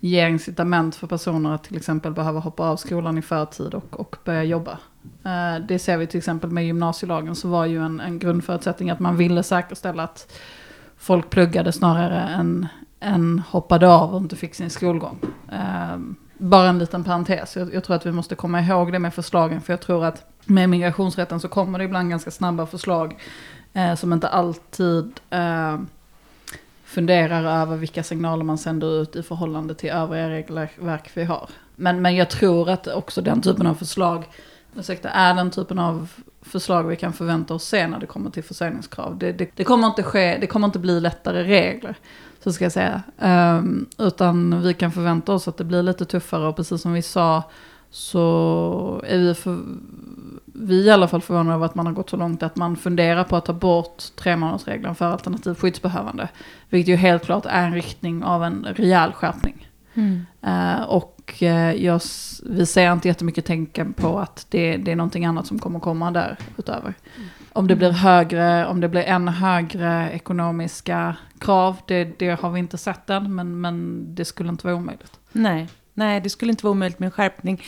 ger 0.00 0.28
incitament 0.28 0.94
för 0.94 1.06
personer 1.06 1.54
att 1.54 1.64
till 1.64 1.76
exempel 1.76 2.12
behöva 2.12 2.40
hoppa 2.40 2.68
av 2.68 2.76
skolan 2.76 3.18
i 3.18 3.22
förtid 3.22 3.74
och, 3.74 4.00
och 4.00 4.16
börja 4.24 4.44
jobba. 4.44 4.78
Eh, 5.24 5.66
det 5.68 5.78
ser 5.78 5.96
vi 5.96 6.06
till 6.06 6.18
exempel 6.18 6.50
med 6.50 6.66
gymnasielagen 6.66 7.34
så 7.34 7.48
var 7.48 7.66
ju 7.66 7.84
en, 7.84 8.00
en 8.00 8.18
grundförutsättning 8.18 8.90
att 8.90 9.00
man 9.00 9.16
ville 9.16 9.42
säkerställa 9.42 10.02
att 10.02 10.32
folk 10.96 11.30
pluggade 11.30 11.72
snarare 11.72 12.20
än, 12.20 12.66
än 13.00 13.42
hoppade 13.48 13.88
av 13.88 14.14
och 14.14 14.20
inte 14.20 14.36
fick 14.36 14.54
sin 14.54 14.70
skolgång. 14.70 15.18
Eh, 15.52 15.96
bara 16.38 16.68
en 16.68 16.78
liten 16.78 17.04
parentes, 17.04 17.56
jag, 17.56 17.74
jag 17.74 17.84
tror 17.84 17.96
att 17.96 18.06
vi 18.06 18.12
måste 18.12 18.34
komma 18.34 18.60
ihåg 18.60 18.92
det 18.92 18.98
med 18.98 19.14
förslagen 19.14 19.60
för 19.60 19.72
jag 19.72 19.80
tror 19.80 20.04
att 20.04 20.26
med 20.44 20.68
migrationsrätten 20.68 21.40
så 21.40 21.48
kommer 21.48 21.78
det 21.78 21.84
ibland 21.84 22.10
ganska 22.10 22.30
snabba 22.30 22.66
förslag 22.66 23.16
eh, 23.72 23.94
som 23.94 24.12
inte 24.12 24.28
alltid 24.28 25.20
eh, 25.30 25.78
funderar 26.84 27.62
över 27.62 27.76
vilka 27.76 28.02
signaler 28.02 28.44
man 28.44 28.58
sänder 28.58 29.02
ut 29.02 29.16
i 29.16 29.22
förhållande 29.22 29.74
till 29.74 29.90
övriga 29.90 30.28
regelverk 30.28 31.10
vi 31.14 31.24
har. 31.24 31.48
Men, 31.76 32.02
men 32.02 32.16
jag 32.16 32.30
tror 32.30 32.70
att 32.70 32.86
också 32.86 33.22
den 33.22 33.42
typen 33.42 33.66
av 33.66 33.74
förslag, 33.74 34.24
ursäkta, 34.76 35.08
är 35.08 35.34
den 35.34 35.50
typen 35.50 35.78
av 35.78 36.08
förslag 36.42 36.84
vi 36.84 36.96
kan 36.96 37.12
förvänta 37.12 37.54
oss 37.54 37.64
se 37.64 37.86
när 37.86 37.98
det 37.98 38.06
kommer 38.06 38.30
till 38.30 38.44
försörjningskrav. 38.44 39.18
Det, 39.18 39.32
det, 39.32 39.50
det 39.56 39.64
kommer 39.64 39.86
inte 39.86 40.02
ske, 40.02 40.38
det 40.40 40.46
kommer 40.46 40.66
inte 40.66 40.78
bli 40.78 41.00
lättare 41.00 41.44
regler, 41.44 41.96
så 42.44 42.52
ska 42.52 42.64
jag 42.64 42.72
säga. 42.72 43.02
Um, 43.18 43.86
utan 43.98 44.62
vi 44.62 44.74
kan 44.74 44.92
förvänta 44.92 45.32
oss 45.32 45.48
att 45.48 45.56
det 45.56 45.64
blir 45.64 45.82
lite 45.82 46.04
tuffare 46.04 46.46
och 46.46 46.56
precis 46.56 46.82
som 46.82 46.92
vi 46.92 47.02
sa 47.02 47.42
så 47.90 49.02
är 49.06 49.18
vi 49.18 49.34
för, 49.34 49.58
vi 50.44 50.74
i 50.74 50.90
alla 50.90 51.08
fall 51.08 51.20
förvånade 51.20 51.54
över 51.54 51.66
att 51.66 51.74
man 51.74 51.86
har 51.86 51.92
gått 51.92 52.10
så 52.10 52.16
långt 52.16 52.42
att 52.42 52.56
man 52.56 52.76
funderar 52.76 53.24
på 53.24 53.36
att 53.36 53.44
ta 53.44 53.52
bort 53.52 54.02
tremånadersregeln 54.16 54.94
för 54.94 55.04
alternativt 55.04 55.58
skyddsbehövande. 55.58 56.28
Vilket 56.68 56.92
ju 56.92 56.96
helt 56.96 57.24
klart 57.24 57.46
är 57.46 57.66
en 57.66 57.74
riktning 57.74 58.24
av 58.24 58.44
en 58.44 58.64
rejäl 58.64 59.12
skärpning. 59.12 59.68
Mm. 59.94 60.26
Eh, 60.42 60.82
och 60.82 61.42
eh, 61.42 61.84
jag, 61.84 62.00
vi 62.46 62.66
ser 62.66 62.92
inte 62.92 63.08
jättemycket 63.08 63.44
tecken 63.44 63.92
på 63.92 64.18
att 64.18 64.46
det, 64.50 64.76
det 64.76 64.92
är 64.92 64.96
någonting 64.96 65.24
annat 65.24 65.46
som 65.46 65.58
kommer 65.58 65.80
komma 65.80 66.10
där 66.10 66.36
utöver. 66.56 66.94
Om 67.56 67.66
det 67.66 67.76
blir 67.76 67.90
högre, 67.90 68.66
om 68.66 68.80
det 68.80 68.88
blir 68.88 69.02
ännu 69.02 69.30
högre 69.30 70.10
ekonomiska 70.12 71.16
krav, 71.38 71.76
det, 71.86 72.18
det 72.18 72.40
har 72.40 72.50
vi 72.50 72.58
inte 72.58 72.78
sett 72.78 73.10
än, 73.10 73.34
men, 73.34 73.60
men 73.60 74.06
det 74.14 74.24
skulle 74.24 74.48
inte 74.48 74.66
vara 74.66 74.76
omöjligt. 74.76 75.20
Nej, 75.32 75.68
nej, 75.94 76.20
det 76.20 76.30
skulle 76.30 76.50
inte 76.50 76.64
vara 76.64 76.72
omöjligt 76.72 76.98
med 76.98 77.06
en 77.06 77.10
skärpning. 77.10 77.62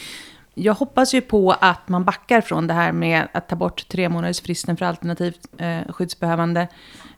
Jag 0.55 0.75
hoppas 0.75 1.15
ju 1.15 1.21
på 1.21 1.53
att 1.61 1.89
man 1.89 2.05
backar 2.05 2.41
från 2.41 2.67
det 2.67 2.75
här 2.75 2.93
med 2.93 3.29
att 3.33 3.49
ta 3.49 3.57
bort 3.57 3.89
tre 3.89 4.09
månaders 4.09 4.41
fristen 4.41 4.77
för 4.77 4.87
alternativt 4.87 5.41
eh, 5.59 5.93
skyddsbehövande. 5.93 6.69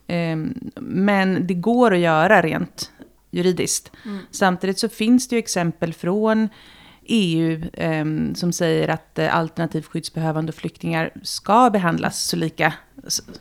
Eh, 0.07 0.37
men 0.81 1.46
det 1.46 1.54
går 1.54 1.94
att 1.94 2.00
göra 2.00 2.42
rent 2.42 2.92
juridiskt. 3.31 3.92
Samtidigt 4.31 4.78
så 4.78 4.88
finns 4.88 5.28
det 5.28 5.37
ju 5.37 5.38
exempel 5.38 5.94
från 5.94 6.48
EU 7.09 7.62
eh, 7.73 8.05
som 8.35 8.53
säger 8.53 8.88
att 8.88 9.18
eh, 9.18 9.37
alternativt 9.37 9.87
skyddsbehövande 9.87 10.51
och 10.51 10.57
flyktingar 10.57 11.11
ska 11.23 11.71
behandlas 11.71 12.23
så 12.23 12.37
lika 12.37 12.73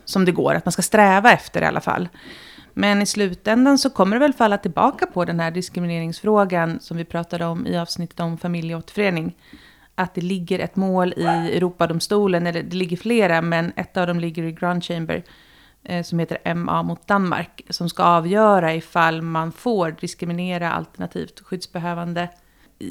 som 0.06 0.26
det 0.26 0.32
går. 0.32 0.56
Att 0.56 0.66
man 0.66 0.72
ska 0.72 0.82
sträva 0.82 1.32
efter 1.32 1.62
i 1.62 1.66
alla 1.66 1.82
fall. 1.82 2.10
Men 2.74 3.02
i 3.02 3.06
slutändan 3.06 3.78
så 3.78 3.90
kommer 3.90 4.16
det 4.16 4.20
väl 4.20 4.34
falla 4.34 4.58
tillbaka 4.58 5.06
på 5.06 5.26
den 5.26 5.40
här 5.40 5.52
diskrimineringsfrågan 5.52 6.80
som 6.80 6.98
vi 6.98 7.06
pratade 7.06 7.46
om 7.46 7.68
i 7.68 7.78
avsnittet 7.78 8.20
om 8.20 8.38
familjeåterförening. 8.38 9.36
Att 9.96 10.16
det 10.16 10.22
ligger 10.22 10.60
ett 10.60 10.76
mål 10.76 11.14
i 11.18 11.26
Europadomstolen, 11.26 12.48
eller 12.48 12.64
det 12.64 12.76
ligger 12.76 12.98
flera, 12.98 13.42
men 13.42 13.72
ett 13.76 13.98
av 13.98 14.08
dem 14.08 14.20
ligger 14.20 14.44
i 14.44 14.52
Grand 14.52 14.84
Chamber 14.84 15.24
eh, 15.84 16.04
som 16.04 16.20
heter 16.20 16.54
MA 16.54 16.84
mot 16.84 17.08
Danmark, 17.08 17.62
som 17.70 17.90
ska 17.90 18.04
avgöra 18.04 18.76
ifall 18.76 19.22
man 19.22 19.52
får 19.52 19.96
diskriminera 20.02 20.72
alternativt 20.72 21.40
skyddsbehövande 21.40 22.30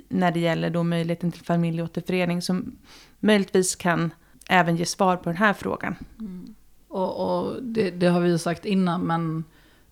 när 0.08 0.30
det 0.32 0.40
gäller 0.40 0.70
då 0.70 0.82
möjligheten 0.82 1.32
till 1.32 1.44
familjeåterförening, 1.44 2.42
som 2.42 2.78
möjligtvis 3.20 3.76
kan 3.76 4.10
även 4.48 4.76
ge 4.76 4.86
svar 4.86 5.16
på 5.16 5.28
den 5.28 5.36
här 5.36 5.52
frågan. 5.52 5.96
Och, 6.88 7.40
och 7.46 7.62
det, 7.62 7.90
det 7.90 8.06
har 8.06 8.20
vi 8.20 8.28
ju 8.28 8.38
sagt 8.38 8.64
innan, 8.64 9.00
men 9.00 9.44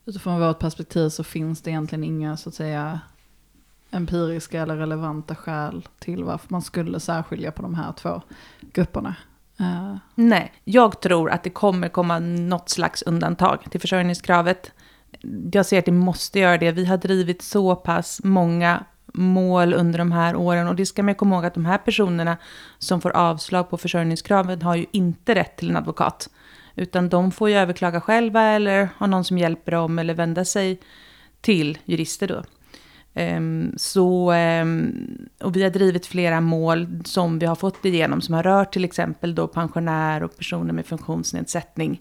utifrån 0.04 0.40
vårt 0.40 0.58
perspektiv 0.58 1.08
så 1.08 1.24
finns 1.24 1.62
det 1.62 1.70
egentligen 1.70 2.04
inga 2.04 2.36
så 2.36 2.48
att 2.48 2.54
säga 2.54 3.00
empiriska 3.90 4.62
eller 4.62 4.76
relevanta 4.76 5.34
skäl 5.34 5.88
till 5.98 6.24
varför 6.24 6.46
man 6.50 6.62
skulle 6.62 7.00
särskilja 7.00 7.52
på 7.52 7.62
de 7.62 7.74
här 7.74 7.92
två 7.92 8.22
grupperna. 8.60 9.16
Eh, 9.60 9.96
Nej, 10.14 10.52
jag 10.64 11.00
tror 11.00 11.30
att 11.30 11.42
det 11.42 11.50
kommer 11.50 11.88
komma 11.88 12.18
något 12.18 12.68
slags 12.68 13.02
undantag 13.02 13.70
till 13.70 13.80
försörjningskravet. 13.80 14.72
Jag 15.52 15.66
ser 15.66 15.78
att 15.78 15.84
det 15.84 15.92
måste 15.92 16.38
göra 16.38 16.58
det. 16.58 16.72
Vi 16.72 16.84
har 16.84 16.96
drivit 16.96 17.42
så 17.42 17.76
pass 17.76 18.20
många 18.24 18.84
mål 19.14 19.74
under 19.74 19.98
de 19.98 20.12
här 20.12 20.36
åren 20.36 20.68
och 20.68 20.76
det 20.76 20.86
ska 20.86 21.02
man 21.02 21.14
komma 21.14 21.34
ihåg 21.34 21.44
att 21.44 21.54
de 21.54 21.64
här 21.64 21.78
personerna 21.78 22.36
som 22.78 23.00
får 23.00 23.16
avslag 23.16 23.70
på 23.70 23.76
försörjningskraven 23.78 24.62
har 24.62 24.76
ju 24.76 24.86
inte 24.92 25.34
rätt 25.34 25.56
till 25.56 25.70
en 25.70 25.76
advokat. 25.76 26.30
Utan 26.76 27.08
de 27.08 27.30
får 27.30 27.50
ju 27.50 27.56
överklaga 27.56 28.00
själva 28.00 28.42
eller 28.42 28.88
ha 28.98 29.06
någon 29.06 29.24
som 29.24 29.38
hjälper 29.38 29.72
dem 29.72 29.98
eller 29.98 30.14
vända 30.14 30.44
sig 30.44 30.80
till 31.40 31.78
jurister 31.84 32.28
då. 32.28 32.42
Ehm, 33.14 33.72
så, 33.76 34.30
ehm, 34.30 35.28
och 35.40 35.56
vi 35.56 35.62
har 35.62 35.70
drivit 35.70 36.06
flera 36.06 36.40
mål 36.40 37.02
som 37.04 37.38
vi 37.38 37.46
har 37.46 37.54
fått 37.54 37.84
igenom 37.84 38.20
som 38.20 38.34
har 38.34 38.42
rört 38.42 38.72
till 38.72 38.84
exempel 38.84 39.34
då 39.34 39.46
pensionär 39.46 40.22
och 40.22 40.36
personer 40.36 40.72
med 40.72 40.86
funktionsnedsättning. 40.86 42.00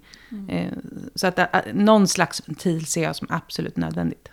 Ehm, 0.49 1.09
så 1.15 1.27
att 1.27 1.39
ä, 1.39 1.47
någon 1.73 2.07
slags 2.07 2.49
ventil 2.49 2.85
ser 2.85 3.03
jag 3.03 3.15
som 3.15 3.27
absolut 3.29 3.77
nödvändigt. 3.77 4.29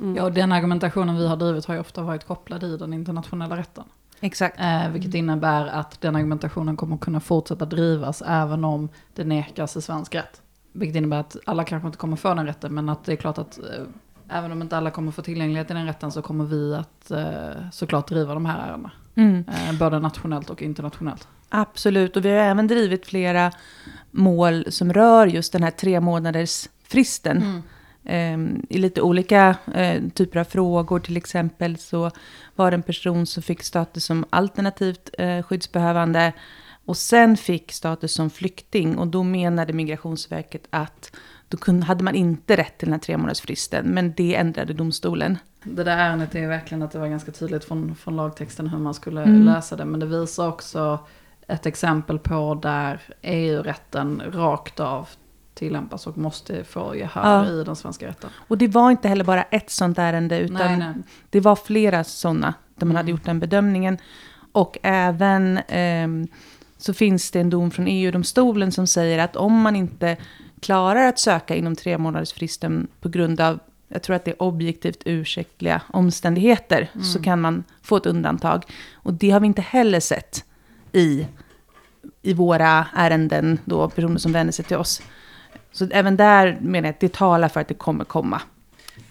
Mm. 0.00 0.16
Ja, 0.16 0.22
och 0.22 0.32
den 0.32 0.52
argumentationen 0.52 1.16
vi 1.16 1.28
har 1.28 1.36
drivit 1.36 1.64
har 1.64 1.74
ju 1.74 1.80
ofta 1.80 2.02
varit 2.02 2.26
kopplad 2.26 2.64
i 2.64 2.76
den 2.76 2.92
internationella 2.92 3.56
rätten. 3.56 3.84
Exakt. 4.20 4.60
Eh, 4.60 4.90
vilket 4.90 5.14
innebär 5.14 5.66
att 5.66 6.00
den 6.00 6.16
argumentationen 6.16 6.76
kommer 6.76 6.96
kunna 6.96 7.20
fortsätta 7.20 7.64
drivas 7.64 8.22
även 8.26 8.64
om 8.64 8.88
det 9.14 9.24
nekas 9.24 9.76
i 9.76 9.82
svensk 9.82 10.14
rätt. 10.14 10.42
Vilket 10.72 10.96
innebär 10.96 11.20
att 11.20 11.36
alla 11.46 11.64
kanske 11.64 11.86
inte 11.86 11.98
kommer 11.98 12.16
få 12.16 12.34
den 12.34 12.46
rätten, 12.46 12.74
men 12.74 12.88
att 12.88 13.04
det 13.04 13.12
är 13.12 13.16
klart 13.16 13.38
att 13.38 13.58
eh, 13.58 13.84
även 14.28 14.52
om 14.52 14.62
inte 14.62 14.76
alla 14.76 14.90
kommer 14.90 15.12
få 15.12 15.22
tillgänglighet 15.22 15.66
till 15.66 15.76
den 15.76 15.86
rätten 15.86 16.12
så 16.12 16.22
kommer 16.22 16.44
vi 16.44 16.74
att 16.74 17.10
eh, 17.10 17.68
såklart 17.72 18.08
driva 18.08 18.34
de 18.34 18.46
här 18.46 18.68
ärendena. 18.68 18.90
Mm. 19.14 19.44
Eh, 19.48 19.78
både 19.78 19.98
nationellt 19.98 20.50
och 20.50 20.62
internationellt. 20.62 21.28
Absolut, 21.48 22.16
och 22.16 22.24
vi 22.24 22.28
har 22.28 22.36
även 22.36 22.66
drivit 22.66 23.06
flera 23.06 23.52
mål 24.10 24.64
som 24.68 24.92
rör 24.92 25.26
just 25.26 25.52
den 25.52 25.62
här 25.62 25.70
tre 25.70 26.00
månaders 26.00 26.68
fristen. 26.82 27.42
Ehm, 27.42 27.62
I 28.68 28.78
lite 28.78 29.02
olika 29.02 29.56
eh, 29.74 30.02
typer 30.14 30.40
av 30.40 30.44
frågor, 30.44 30.98
till 31.00 31.16
exempel 31.16 31.76
så 31.76 32.10
var 32.56 32.70
det 32.70 32.74
en 32.74 32.82
person 32.82 33.26
som 33.26 33.42
fick 33.42 33.62
status 33.62 34.04
som 34.04 34.24
alternativt 34.30 35.10
eh, 35.18 35.42
skyddsbehövande 35.42 36.32
och 36.84 36.96
sen 36.96 37.36
fick 37.36 37.72
status 37.72 38.14
som 38.14 38.30
flykting. 38.30 38.98
Och 38.98 39.06
då 39.06 39.22
menade 39.22 39.72
Migrationsverket 39.72 40.66
att 40.70 41.16
då 41.48 41.56
kunde, 41.56 41.86
hade 41.86 42.04
man 42.04 42.14
inte 42.14 42.56
rätt 42.56 42.78
till 42.78 42.86
den 42.86 42.92
här 42.92 43.00
tre 43.00 43.16
månadersfristen, 43.16 43.86
men 43.86 44.12
det 44.16 44.34
ändrade 44.36 44.72
domstolen. 44.72 45.38
Det 45.62 45.84
där 45.84 45.96
ärendet 45.96 46.34
är 46.34 46.48
verkligen 46.48 46.82
att 46.82 46.90
det 46.90 46.98
var 46.98 47.08
ganska 47.08 47.32
tydligt 47.32 47.64
från, 47.64 47.94
från 47.94 48.16
lagtexten 48.16 48.66
hur 48.66 48.78
man 48.78 48.94
skulle 48.94 49.22
Mm. 49.22 49.44
läsa 49.44 49.76
det. 49.76 49.84
Men 49.84 50.00
det 50.00 50.06
visar 50.06 50.48
också 50.48 50.98
ett 51.48 51.66
exempel 51.66 52.18
på 52.18 52.54
där 52.62 53.00
EU-rätten 53.22 54.22
rakt 54.32 54.80
av 54.80 55.08
tillämpas 55.60 56.06
och 56.06 56.18
måste 56.18 56.64
få 56.64 56.96
gehör 56.96 57.44
Ja. 57.46 57.46
i 57.60 57.64
den 57.64 57.76
svenska 57.76 58.06
rätten. 58.08 58.30
Och 58.48 58.58
det 58.58 58.68
var 58.68 58.90
inte 58.90 59.08
heller 59.08 59.24
bara 59.24 59.42
ett 59.42 59.70
sånt 59.70 59.98
ärende, 59.98 60.38
utan 60.38 60.56
Nej, 60.56 60.76
nej. 60.76 60.94
Det 61.30 61.40
var 61.40 61.56
flera 61.56 62.04
sådana 62.04 62.54
där 62.74 62.86
man 62.86 62.90
Mm. 62.90 62.96
hade 62.96 63.10
gjort 63.10 63.24
den 63.24 63.40
bedömningen. 63.40 63.98
Och 64.52 64.78
även 64.82 65.58
ehm, 65.68 66.26
så 66.78 66.94
finns 66.94 67.30
det 67.30 67.40
en 67.40 67.50
dom 67.50 67.70
från 67.70 67.86
EU-domstolen 67.88 68.72
som 68.72 68.86
säger 68.86 69.18
att 69.18 69.36
om 69.36 69.60
man 69.60 69.76
inte 69.76 70.16
klarar 70.60 71.06
att 71.08 71.18
söka 71.18 71.54
inom 71.54 71.76
tre 71.76 71.98
månaders 71.98 72.32
fristen 72.32 72.88
på 73.00 73.08
grund 73.08 73.40
av, 73.40 73.58
jag 73.88 74.02
tror 74.02 74.16
att 74.16 74.24
det 74.24 74.30
är 74.30 74.42
objektivt 74.42 75.02
ursäktliga 75.04 75.82
omständigheter, 75.92 76.90
så 77.02 77.22
kan 77.22 77.40
man 77.40 77.64
få 77.82 77.96
ett 77.96 78.06
undantag. 78.06 78.64
Och 78.94 79.14
det 79.14 79.30
har 79.30 79.40
vi 79.40 79.46
inte 79.46 79.62
heller 79.62 80.00
sett 80.00 80.44
i, 80.92 81.26
i 82.22 82.32
våra 82.34 82.86
ärenden, 82.94 83.58
då 83.64 83.88
personer 83.88 84.18
som 84.18 84.32
vänder 84.32 84.52
sig 84.52 84.64
till 84.64 84.76
oss. 84.76 85.02
Så 85.72 85.86
även 85.90 86.16
där 86.16 86.58
menar 86.60 86.88
jag 86.88 86.94
att 86.94 87.00
det 87.00 87.12
talar 87.12 87.48
för 87.48 87.60
att 87.60 87.68
det 87.68 87.74
kommer 87.74 88.04
komma. 88.04 88.40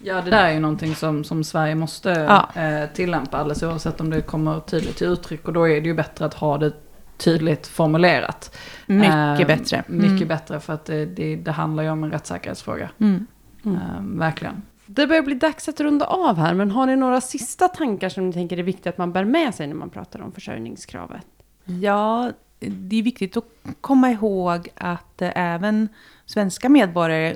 Ja, 0.03 0.21
det 0.21 0.29
där 0.31 0.43
är 0.45 0.51
ju 0.53 0.59
någonting 0.59 0.95
som, 0.95 1.23
som 1.23 1.43
Sverige 1.43 1.75
måste 1.75 2.09
Ja. 2.09 2.61
eh, 2.61 2.89
tillämpa 2.93 3.37
alldeles 3.37 3.63
oavsett 3.63 4.01
om 4.01 4.09
det 4.09 4.21
kommer 4.21 4.59
tydligt 4.59 4.97
till 4.97 5.07
uttryck. 5.07 5.47
Och 5.47 5.53
då 5.53 5.67
är 5.69 5.81
det 5.81 5.87
ju 5.87 5.93
bättre 5.93 6.25
att 6.25 6.33
ha 6.33 6.57
det 6.57 6.71
tydligt 7.17 7.67
formulerat. 7.67 8.57
Mycket 8.85 9.39
Eh, 9.39 9.47
bättre. 9.47 9.83
Mycket 9.87 10.11
Mm. 10.11 10.27
bättre 10.27 10.59
för 10.59 10.73
att 10.73 10.85
det, 10.85 11.05
det, 11.05 11.35
det 11.35 11.51
handlar 11.51 11.83
ju 11.83 11.89
om 11.89 12.03
en 12.03 12.11
rättssäkerhetsfråga. 12.11 12.89
Mm. 12.99 13.27
Mm. 13.65 13.77
Eh, 13.77 14.19
verkligen. 14.19 14.61
Det 14.85 15.07
börjar 15.07 15.21
bli 15.21 15.35
dags 15.35 15.69
att 15.69 15.79
runda 15.79 16.05
av 16.05 16.37
här, 16.37 16.53
men 16.53 16.71
har 16.71 16.85
ni 16.85 16.95
några 16.95 17.21
sista 17.21 17.67
tankar 17.67 18.09
som 18.09 18.27
ni 18.27 18.33
tänker 18.33 18.59
är 18.59 18.63
viktiga 18.63 18.89
att 18.91 18.97
man 18.97 19.11
bär 19.13 19.23
med 19.25 19.55
sig 19.55 19.67
när 19.67 19.75
man 19.75 19.89
pratar 19.89 20.21
om 20.21 20.31
försörjningskravet? 20.31 21.25
Ja, 21.65 22.31
det 22.59 22.99
är 22.99 23.03
viktigt 23.03 23.37
att 23.37 23.45
komma 23.81 24.11
ihåg 24.11 24.69
att 24.75 25.21
eh, 25.21 25.31
även 25.35 25.89
svenska 26.25 26.69
medborgare 26.69 27.35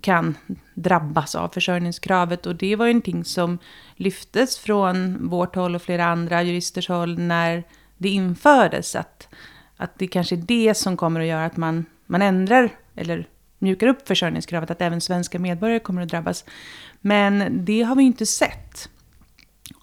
kan 0.00 0.34
drabbas 0.74 1.34
av 1.34 1.48
försörjningskravet. 1.48 2.46
Och 2.46 2.56
det 2.56 2.76
var 2.76 2.86
ju 2.86 2.92
någonting 2.92 3.24
som 3.24 3.58
lyftes 3.96 4.58
från 4.58 5.28
vårt 5.28 5.54
håll 5.54 5.74
och 5.74 5.82
flera 5.82 6.04
andra 6.06 6.42
juristers 6.42 6.88
håll 6.88 7.18
när 7.18 7.64
det 7.96 8.08
infördes. 8.08 8.96
Att, 8.96 9.28
att 9.76 9.98
det 9.98 10.06
kanske 10.06 10.34
är 10.34 10.44
det 10.46 10.74
som 10.74 10.96
kommer 10.96 11.20
att 11.20 11.26
göra 11.26 11.44
att 11.44 11.56
man, 11.56 11.86
man 12.06 12.22
ändrar 12.22 12.70
eller 12.94 13.28
mjukar 13.58 13.86
upp 13.86 14.08
försörjningskravet, 14.08 14.70
att 14.70 14.82
även 14.82 15.00
svenska 15.00 15.38
medborgare 15.38 15.78
kommer 15.78 16.02
att 16.02 16.08
drabbas. 16.08 16.44
Men 17.00 17.64
det 17.64 17.82
har 17.82 17.96
vi 17.96 18.02
ju 18.02 18.06
inte 18.06 18.26
sett. 18.26 18.88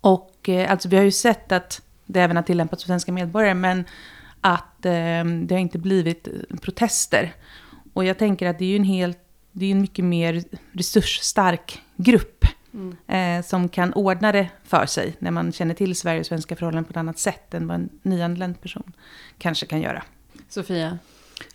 Och 0.01 0.49
eh, 0.49 0.71
alltså 0.71 0.89
vi 0.89 0.95
har 0.95 1.03
ju 1.03 1.11
sett 1.11 1.51
att 1.51 1.81
det 2.05 2.21
även 2.21 2.35
har 2.35 2.43
tillämpats 2.43 2.83
för 2.83 2.87
svenska 2.87 3.11
medborgare, 3.11 3.53
men 3.53 3.85
att 4.43 4.85
eh, 4.85 5.23
det 5.23 5.51
har 5.51 5.57
inte 5.57 5.79
blivit 5.79 6.27
protester. 6.61 7.33
Och 7.93 8.05
jag 8.05 8.17
tänker 8.17 8.47
att 8.47 8.59
det 8.59 8.65
är 8.65 8.69
ju 8.69 8.75
en 8.75 8.83
helt, 8.83 9.19
det 9.51 9.65
är 9.65 9.71
en 9.71 9.81
mycket 9.81 10.05
mer 10.05 10.43
resursstark 10.71 11.81
grupp 11.95 12.45
eh, 13.07 13.45
som 13.45 13.69
kan 13.69 13.93
ordna 13.93 14.31
det 14.31 14.49
för 14.63 14.85
sig 14.85 15.15
när 15.19 15.31
man 15.31 15.51
känner 15.51 15.73
till 15.73 15.95
Sverige 15.95 16.19
och 16.19 16.25
svenska 16.25 16.55
förhållanden 16.55 16.85
på 16.85 16.91
ett 16.91 16.97
annat 16.97 17.19
sätt 17.19 17.53
än 17.53 17.67
vad 17.67 17.75
en 17.75 17.89
nyanländ 18.01 18.61
person 18.61 18.93
kanske 19.37 19.65
kan 19.65 19.81
göra. 19.81 20.03
Sofia? 20.49 20.97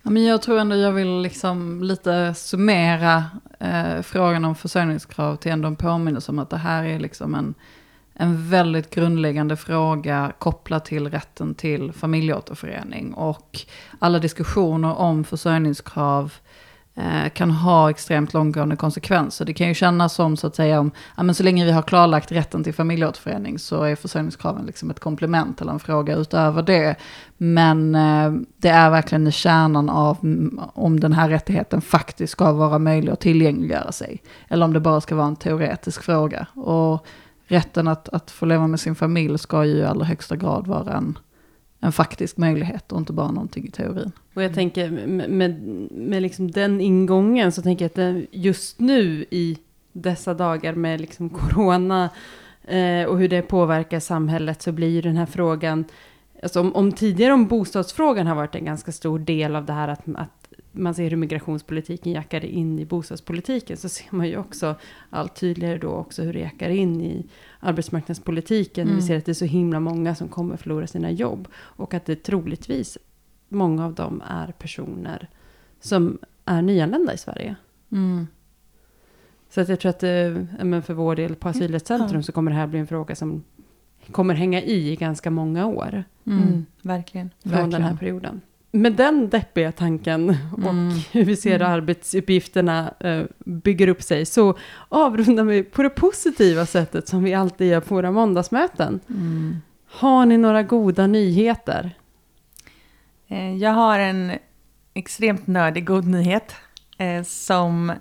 Ja, 0.03 0.11
men 0.11 0.25
jag 0.25 0.43
tror 0.43 0.59
ändå 0.59 0.77
jag 0.77 0.93
vill 0.93 1.21
liksom 1.21 1.83
lite 1.83 2.35
summera 2.35 3.25
eh, 3.61 4.03
frågan 4.03 4.45
om 4.45 4.55
försörjningskrav 4.55 5.37
till 5.37 5.53
ändå 5.53 5.69
en 5.69 5.77
påminnelse 5.77 6.33
om 6.33 6.39
att 6.39 6.51
det 6.51 6.57
här 6.57 6.85
är 6.85 6.99
liksom 6.99 7.35
en, 7.35 7.55
en 8.21 8.49
väldigt 8.49 8.95
grundläggande 8.95 9.57
fråga 9.57 10.33
kopplat 10.39 10.85
till 10.85 11.11
rätten 11.11 11.55
till 11.55 11.93
familjeåterförening. 11.93 13.15
Och 13.15 13.61
alla 13.99 14.19
diskussioner 14.19 14.95
om 14.95 15.25
försörjningskrav 15.25 16.33
eh, 16.95 17.31
kan 17.35 17.51
ha 17.51 17.91
extremt 17.91 18.35
långtgående 18.35 18.77
konsekvenser. 18.77 19.45
Det 19.45 19.53
kan 19.53 19.69
ju 19.69 19.75
kännas 19.75 20.15
som 20.15 20.37
så 20.37 20.47
att 20.47 20.57
säga 20.57 20.81
om, 20.81 20.91
ja, 21.17 21.23
men 21.23 21.35
så 21.35 21.43
länge 21.43 21.65
vi 21.65 21.71
har 21.71 21.83
klarlagt 21.83 22.33
rätten 22.33 22.65
till 22.65 22.75
familjeåterförening 22.75 23.59
så 23.59 23.83
är 23.83 23.97
försörjningskraven 23.97 24.67
liksom 24.67 24.91
ett 24.91 25.01
komplement 25.01 25.61
eller 25.61 25.73
en 25.73 25.81
fråga 25.81 26.17
utöver 26.17 26.63
det. 26.63 26.97
Men 27.37 27.95
eh, 27.95 28.33
det 28.57 28.69
är 28.69 28.91
verkligen 28.91 29.27
i 29.27 29.33
kärnan 29.33 29.91
av 29.91 30.17
om 30.75 31.01
den 31.01 31.13
här 31.13 31.29
rättigheten 31.29 31.81
faktiskt 31.81 32.33
ska 32.33 32.53
vara 32.53 32.79
möjlig 32.79 33.13
att 33.13 33.21
tillgängliggöra 33.21 33.93
sig. 33.93 34.23
Eller 34.49 34.65
om 34.65 34.73
det 34.73 34.81
bara 34.81 35.01
ska 35.01 35.17
vara 35.17 35.27
en 35.27 35.37
teoretisk 35.37 36.03
fråga. 36.03 36.47
Och 36.55 37.07
rätten 37.49 37.89
att, 37.89 38.09
att 38.09 38.31
få 38.31 38.47
leva 38.47 38.67
med 38.67 38.81
sin 38.81 38.95
familj 38.95 39.39
ska 39.39 39.65
ju 39.65 39.77
i 39.77 39.85
allra 39.85 40.05
högsta 40.05 40.37
grad 40.37 40.67
vara 40.67 40.93
en, 40.93 41.19
en 41.81 41.93
faktisk 41.93 42.37
möjlighet 42.37 42.93
och 42.93 42.99
inte 42.99 43.13
bara 43.13 43.31
någonting 43.31 43.67
i 43.67 43.71
teorin. 43.71 44.13
Och 44.35 44.43
jag 44.43 44.55
tänker 44.55 44.91
med, 44.91 45.31
med, 45.31 45.61
med 45.91 46.23
liksom 46.23 46.51
den 46.51 46.81
ingången 46.81 47.53
så 47.53 47.63
tänker 47.63 47.85
jag 47.85 47.89
att 47.89 47.95
det 47.95 48.27
just 48.31 48.81
nu 48.81 49.25
i 49.31 49.59
dessa 49.93 50.35
dagar 50.35 50.75
med 50.75 51.01
liksom 51.01 51.29
corona 51.31 52.11
eh, 52.65 53.05
och 53.05 53.19
hur 53.19 53.29
det 53.29 53.43
påverkar 53.43 54.01
samhället 54.01 54.63
så 54.63 54.73
blir 54.73 54.89
ju 54.89 55.01
den 55.01 55.17
här 55.17 55.27
frågan, 55.27 55.85
alltså 56.43 56.61
om, 56.61 56.75
om 56.75 56.93
tidigare 56.93 57.33
om 57.33 57.47
bostadsfrågan 57.47 58.27
har 58.27 58.35
varit 58.35 58.55
en 58.55 58.65
ganska 58.65 58.93
stor 58.93 59.19
del 59.19 59.57
av 59.57 59.65
det 59.65 59.73
här 59.73 59.89
att, 59.89 60.03
att 60.15 60.38
man 60.79 60.95
ser 60.95 61.11
hur 61.11 61.17
migrationspolitiken 61.17 62.13
jackar 62.13 62.45
in 62.45 62.79
i 62.79 62.85
bostadspolitiken 62.85 63.77
så 63.77 63.89
ser 63.89 64.17
man 64.17 64.29
ju 64.29 64.37
också 64.37 64.75
allt 65.11 65.37
tydligare 65.37 65.79
då 65.79 65.89
också 65.89 66.23
hur 66.23 66.33
det 66.33 66.39
jackar 66.39 66.69
in 66.69 67.01
i 67.01 67.27
arbetsmarknadspolitiken. 67.61 68.87
Mm. 68.87 68.97
Vi 68.97 69.03
ser 69.03 69.19
att 69.19 69.25
det 69.25 69.33
är 69.33 69.35
så 69.35 69.45
himla 69.45 69.81
många 69.81 70.15
som 70.15 70.29
kommer 70.29 70.57
förlora 70.57 70.87
sina 70.87 71.11
jobb 71.11 71.49
och 71.55 71.95
att 71.95 72.07
det 72.07 72.23
troligtvis 72.23 72.99
många 73.49 73.85
av 73.85 73.95
dem 73.95 74.23
är 74.29 74.53
personer 74.53 75.29
som 75.81 76.19
är 76.45 76.63
nyanlända 76.63 77.15
i 77.15 77.19
Sverige. 77.19 77.57
Mm. 77.93 78.27
Så 79.51 79.61
att 79.61 79.69
jag 79.69 79.81
tror 79.81 79.91
att 79.91 80.03
eh, 80.03 80.81
för 80.81 80.93
vår 80.93 81.17
del 81.17 81.35
på 81.35 81.49
Asylrättscentrum 81.49 82.23
så 82.23 82.33
kommer 82.33 82.51
det 82.51 82.57
här 82.57 82.67
bli 82.67 82.79
en 82.79 82.87
fråga 82.87 83.15
som 83.15 83.45
kommer 84.13 84.35
hänga 84.35 84.63
i 84.63 84.93
i 84.93 84.97
ganska 84.97 85.31
många 85.31 85.67
år. 85.67 86.05
Mm. 86.27 86.43
mm. 86.43 86.67
Verkligen. 86.83 87.31
Från 87.43 87.53
Verkligen. 87.53 87.71
den 87.71 87.83
här 87.83 87.97
perioden 87.97 88.41
med 88.71 88.93
den 88.93 89.29
deppiga 89.29 89.73
tanken 89.73 90.37
och 90.53 90.71
mm. 90.71 90.93
hur 91.13 91.25
vi 91.25 91.37
ser 91.37 91.55
mm. 91.61 91.73
arbetsuppgifterna 91.73 92.95
uh, 93.05 93.25
bygger 93.39 93.89
upp 93.89 94.03
sig 94.03 94.27
så 94.27 94.59
avrundar 94.89 95.45
vi 95.45 95.63
på 95.63 95.83
det 95.83 95.91
positiva 95.91 96.67
sättet 96.67 97.09
som 97.09 97.25
vi 97.25 97.35
alltid 97.35 97.69
gör 97.69 97.81
på 97.81 97.95
våra 97.95 98.11
måndagsmöten. 98.11 99.01
Mm. 99.09 99.57
Har 99.91 100.27
ni 100.27 100.39
några 100.39 100.63
goda 100.63 101.07
nyheter? 101.07 101.91
Eh, 103.29 103.57
jag 103.57 103.71
har 103.71 103.99
en 103.99 104.33
extremt 104.95 105.47
nördig 105.47 105.87
god 105.87 106.07
nyhet 106.07 106.55
eh, 106.99 107.23
som 107.23 107.93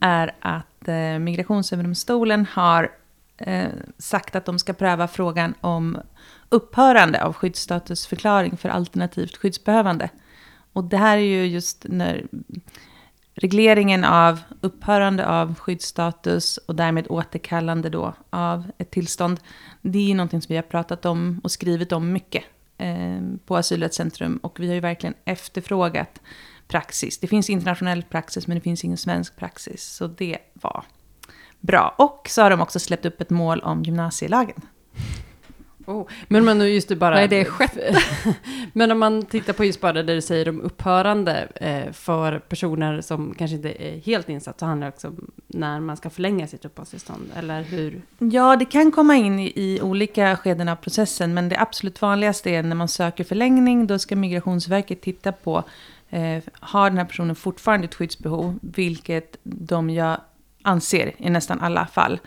är 0.00 0.34
att 0.40 0.88
eh, 0.88 1.18
Migrationsöverdomstolen 1.18 2.46
har 2.52 2.90
eh, 3.38 3.68
sagt 3.98 4.36
att 4.36 4.44
de 4.44 4.58
ska 4.58 4.72
pröva 4.72 5.08
frågan 5.08 5.54
om 5.60 5.98
upphörande 6.52 7.24
av 7.24 7.32
skyddsstatusförklaring 7.32 8.56
för 8.56 8.68
alternativt 8.68 9.36
skyddsbehövande. 9.36 10.08
Och 10.72 10.84
det 10.84 10.96
här 10.96 11.16
är 11.16 11.20
ju 11.20 11.46
just 11.46 11.86
när 11.88 12.26
regleringen 13.34 14.04
av 14.04 14.40
upphörande 14.60 15.26
av 15.26 15.54
skyddsstatus 15.54 16.56
och 16.56 16.74
därmed 16.74 17.06
återkallande 17.10 17.88
då 17.88 18.14
av 18.30 18.70
ett 18.78 18.90
tillstånd. 18.90 19.40
Det 19.82 19.98
är 19.98 20.02
ju 20.02 20.14
någonting 20.14 20.42
som 20.42 20.52
vi 20.52 20.56
har 20.56 20.62
pratat 20.62 21.06
om 21.06 21.40
och 21.44 21.50
skrivit 21.50 21.92
om 21.92 22.12
mycket 22.12 22.44
eh, 22.78 23.20
på 23.46 23.56
Asylrättscentrum 23.56 24.36
och 24.36 24.60
vi 24.60 24.66
har 24.66 24.74
ju 24.74 24.80
verkligen 24.80 25.14
efterfrågat 25.24 26.20
praxis. 26.68 27.18
Det 27.18 27.26
finns 27.26 27.50
internationell 27.50 28.02
praxis 28.02 28.46
men 28.46 28.54
det 28.54 28.60
finns 28.60 28.84
ingen 28.84 28.98
svensk 28.98 29.36
praxis. 29.36 29.84
Så 29.84 30.06
det 30.06 30.38
var 30.52 30.84
bra. 31.60 31.94
Och 31.98 32.26
så 32.30 32.42
har 32.42 32.50
de 32.50 32.60
också 32.60 32.78
släppt 32.78 33.06
upp 33.06 33.20
ett 33.20 33.30
mål 33.30 33.60
om 33.60 33.82
gymnasielagen. 33.82 34.62
Oh. 35.86 36.08
Men, 36.28 36.44
men 36.44 36.74
just 36.74 36.88
det 36.88 36.96
bara... 36.96 37.20
Är 37.20 37.28
det 37.28 37.44
skett? 37.44 37.78
men 38.72 38.90
om 38.90 38.98
man 38.98 39.22
tittar 39.22 39.52
på 39.52 39.64
just 39.64 39.80
bara 39.80 39.92
det 39.92 40.14
du 40.14 40.20
säger 40.20 40.48
om 40.48 40.60
upphörande 40.60 41.48
eh, 41.54 41.92
för 41.92 42.38
personer 42.38 43.00
som 43.00 43.34
kanske 43.34 43.56
inte 43.56 43.84
är 43.84 44.00
helt 44.00 44.28
insatt 44.28 44.58
så 44.58 44.66
handlar 44.66 44.86
det 44.86 44.92
också 44.92 45.08
om 45.08 45.30
när 45.46 45.80
man 45.80 45.96
ska 45.96 46.10
förlänga 46.10 46.46
sitt 46.46 46.64
uppehållstillstånd, 46.64 47.30
eller 47.36 47.62
hur? 47.62 48.02
Ja, 48.18 48.56
det 48.56 48.64
kan 48.64 48.90
komma 48.90 49.16
in 49.16 49.40
i, 49.40 49.52
i 49.54 49.80
olika 49.82 50.36
skeden 50.36 50.68
av 50.68 50.76
processen, 50.76 51.34
men 51.34 51.48
det 51.48 51.60
absolut 51.60 52.02
vanligaste 52.02 52.50
är 52.50 52.62
när 52.62 52.76
man 52.76 52.88
söker 52.88 53.24
förlängning, 53.24 53.86
då 53.86 53.98
ska 53.98 54.16
Migrationsverket 54.16 55.00
titta 55.00 55.32
på 55.32 55.64
eh, 56.10 56.42
har 56.60 56.90
den 56.90 56.98
här 56.98 57.04
personen 57.04 57.36
fortfarande 57.36 57.84
ett 57.84 57.94
skyddsbehov, 57.94 58.58
vilket 58.62 59.36
de 59.42 59.90
jag 59.90 60.16
anser 60.62 61.12
i 61.18 61.30
nästan 61.30 61.60
alla 61.60 61.86
fall. 61.86 62.20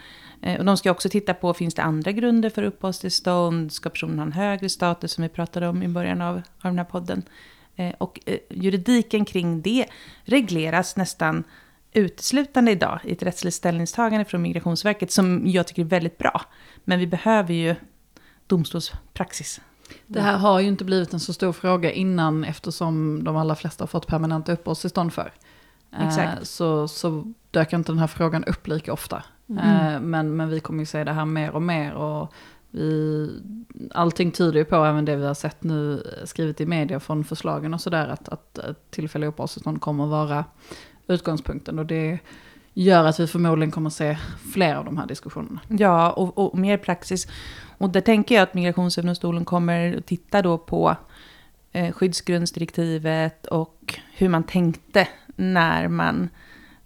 Eh, 0.45 0.59
och 0.59 0.65
de 0.65 0.77
ska 0.77 0.91
också 0.91 1.09
titta 1.09 1.33
på, 1.33 1.53
finns 1.53 1.73
det 1.73 1.83
andra 1.83 2.11
grunder 2.11 2.49
för 2.49 2.63
uppehållstillstånd? 2.63 3.71
Ska 3.71 3.89
personen 3.89 4.19
ha 4.19 4.25
en 4.25 4.31
högre 4.31 4.69
status 4.69 5.11
som 5.11 5.21
vi 5.21 5.29
pratade 5.29 5.67
om 5.67 5.83
i 5.83 5.87
början 5.87 6.21
av, 6.21 6.35
av 6.35 6.41
den 6.61 6.77
här 6.77 6.85
podden? 6.85 7.23
Eh, 7.75 7.93
och 7.97 8.19
eh, 8.25 8.37
juridiken 8.49 9.25
kring 9.25 9.61
det 9.61 9.85
regleras 10.23 10.95
nästan 10.95 11.43
uteslutande 11.93 12.71
idag 12.71 12.99
i 13.03 13.11
ett 13.11 13.23
rättsligt 13.23 13.55
ställningstagande 13.55 14.25
från 14.25 14.41
Migrationsverket 14.41 15.11
som 15.11 15.47
jag 15.47 15.67
tycker 15.67 15.81
är 15.81 15.85
väldigt 15.85 16.17
bra. 16.17 16.41
Men 16.83 16.99
vi 16.99 17.07
behöver 17.07 17.53
ju 17.53 17.75
domstolspraxis. 18.47 19.61
Det 20.07 20.21
här 20.21 20.37
har 20.37 20.59
ju 20.59 20.67
inte 20.67 20.83
blivit 20.83 21.13
en 21.13 21.19
så 21.19 21.33
stor 21.33 21.53
fråga 21.53 21.91
innan 21.91 22.43
eftersom 22.43 23.23
de 23.23 23.37
allra 23.37 23.55
flesta 23.55 23.81
har 23.81 23.87
fått 23.87 24.07
permanenta 24.07 24.51
uppehållstillstånd 24.51 25.13
för. 25.13 25.33
Exakt. 25.99 26.47
Så, 26.47 26.87
så 26.87 27.33
dök 27.51 27.73
inte 27.73 27.91
den 27.91 27.99
här 27.99 28.07
frågan 28.07 28.43
upp 28.43 28.67
lika 28.67 28.93
ofta. 28.93 29.23
Mm. 29.49 29.93
Eh, 29.93 29.99
men, 30.01 30.35
men 30.35 30.49
vi 30.49 30.59
kommer 30.59 30.79
ju 30.79 30.85
se 30.85 31.03
det 31.03 31.13
här 31.13 31.25
mer 31.25 31.51
och 31.51 31.61
mer. 31.61 31.93
Och 31.93 32.33
vi, 32.71 33.29
allting 33.91 34.31
tyder 34.31 34.59
ju 34.59 34.65
på, 34.65 34.75
även 34.75 35.05
det 35.05 35.15
vi 35.15 35.25
har 35.25 35.33
sett 35.33 35.63
nu 35.63 36.03
skrivit 36.23 36.61
i 36.61 36.65
media 36.65 36.99
från 36.99 37.23
förslagen 37.23 37.73
och 37.73 37.81
sådär, 37.81 38.07
att, 38.07 38.29
att 38.29 38.59
tillfälliga 38.91 39.29
uppehållstillstånd 39.29 39.81
kommer 39.81 40.05
vara 40.05 40.45
utgångspunkten. 41.07 41.79
Och 41.79 41.85
det 41.85 42.19
gör 42.73 43.05
att 43.05 43.19
vi 43.19 43.27
förmodligen 43.27 43.71
kommer 43.71 43.89
se 43.89 44.17
fler 44.53 44.75
av 44.75 44.85
de 44.85 44.97
här 44.97 45.07
diskussionerna. 45.07 45.59
Ja, 45.67 46.11
och, 46.11 46.37
och 46.37 46.57
mer 46.57 46.77
praxis. 46.77 47.27
Och 47.77 47.89
där 47.89 48.01
tänker 48.01 48.35
jag 48.35 48.41
att 48.43 48.53
Migrationsöverdomstolen 48.53 49.45
kommer 49.45 49.97
att 49.97 50.05
titta 50.05 50.41
då 50.41 50.57
på 50.57 50.95
eh, 51.71 51.91
skyddsgrundsdirektivet 51.93 53.45
och 53.45 53.99
hur 54.15 54.29
man 54.29 54.43
tänkte 54.43 55.07
när 55.35 55.87
man 55.87 56.29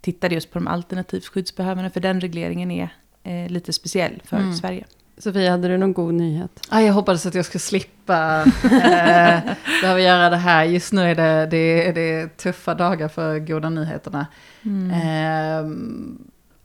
tittade 0.02 0.36
just 0.36 0.52
på 0.52 0.60
de 0.60 0.68
alternativt 0.68 1.26
skyddsbehövande, 1.26 1.90
för 1.90 2.00
den 2.00 2.22
regleringen 2.22 2.72
är 2.72 2.90
eh, 3.24 3.50
lite 3.50 3.74
speciell 3.74 4.22
för 4.26 4.38
mm. 4.38 4.54
Sverige. 4.54 4.86
Sofia, 5.18 5.52
hade 5.52 5.68
du 5.68 5.78
någon 5.78 5.94
god 5.94 6.14
nyhet? 6.14 6.68
Ah, 6.70 6.80
jag 6.80 6.94
hoppades 6.94 7.26
att 7.26 7.36
jag 7.36 7.46
skulle 7.46 7.60
slippa 7.60 8.42
eh, 8.64 9.54
behöva 9.82 10.00
göra 10.00 10.30
det 10.30 10.38
här. 10.38 10.64
Just 10.64 10.94
nu 10.94 11.02
är 11.02 11.16
det, 11.16 11.48
det, 11.52 11.92
det 11.92 12.12
är 12.12 12.28
tuffa 12.28 12.76
dagar 12.76 13.08
för 13.08 13.40
goda 13.40 13.70
nyheterna. 13.70 14.28
Mm. 14.64 14.92
Eh, 14.92 15.72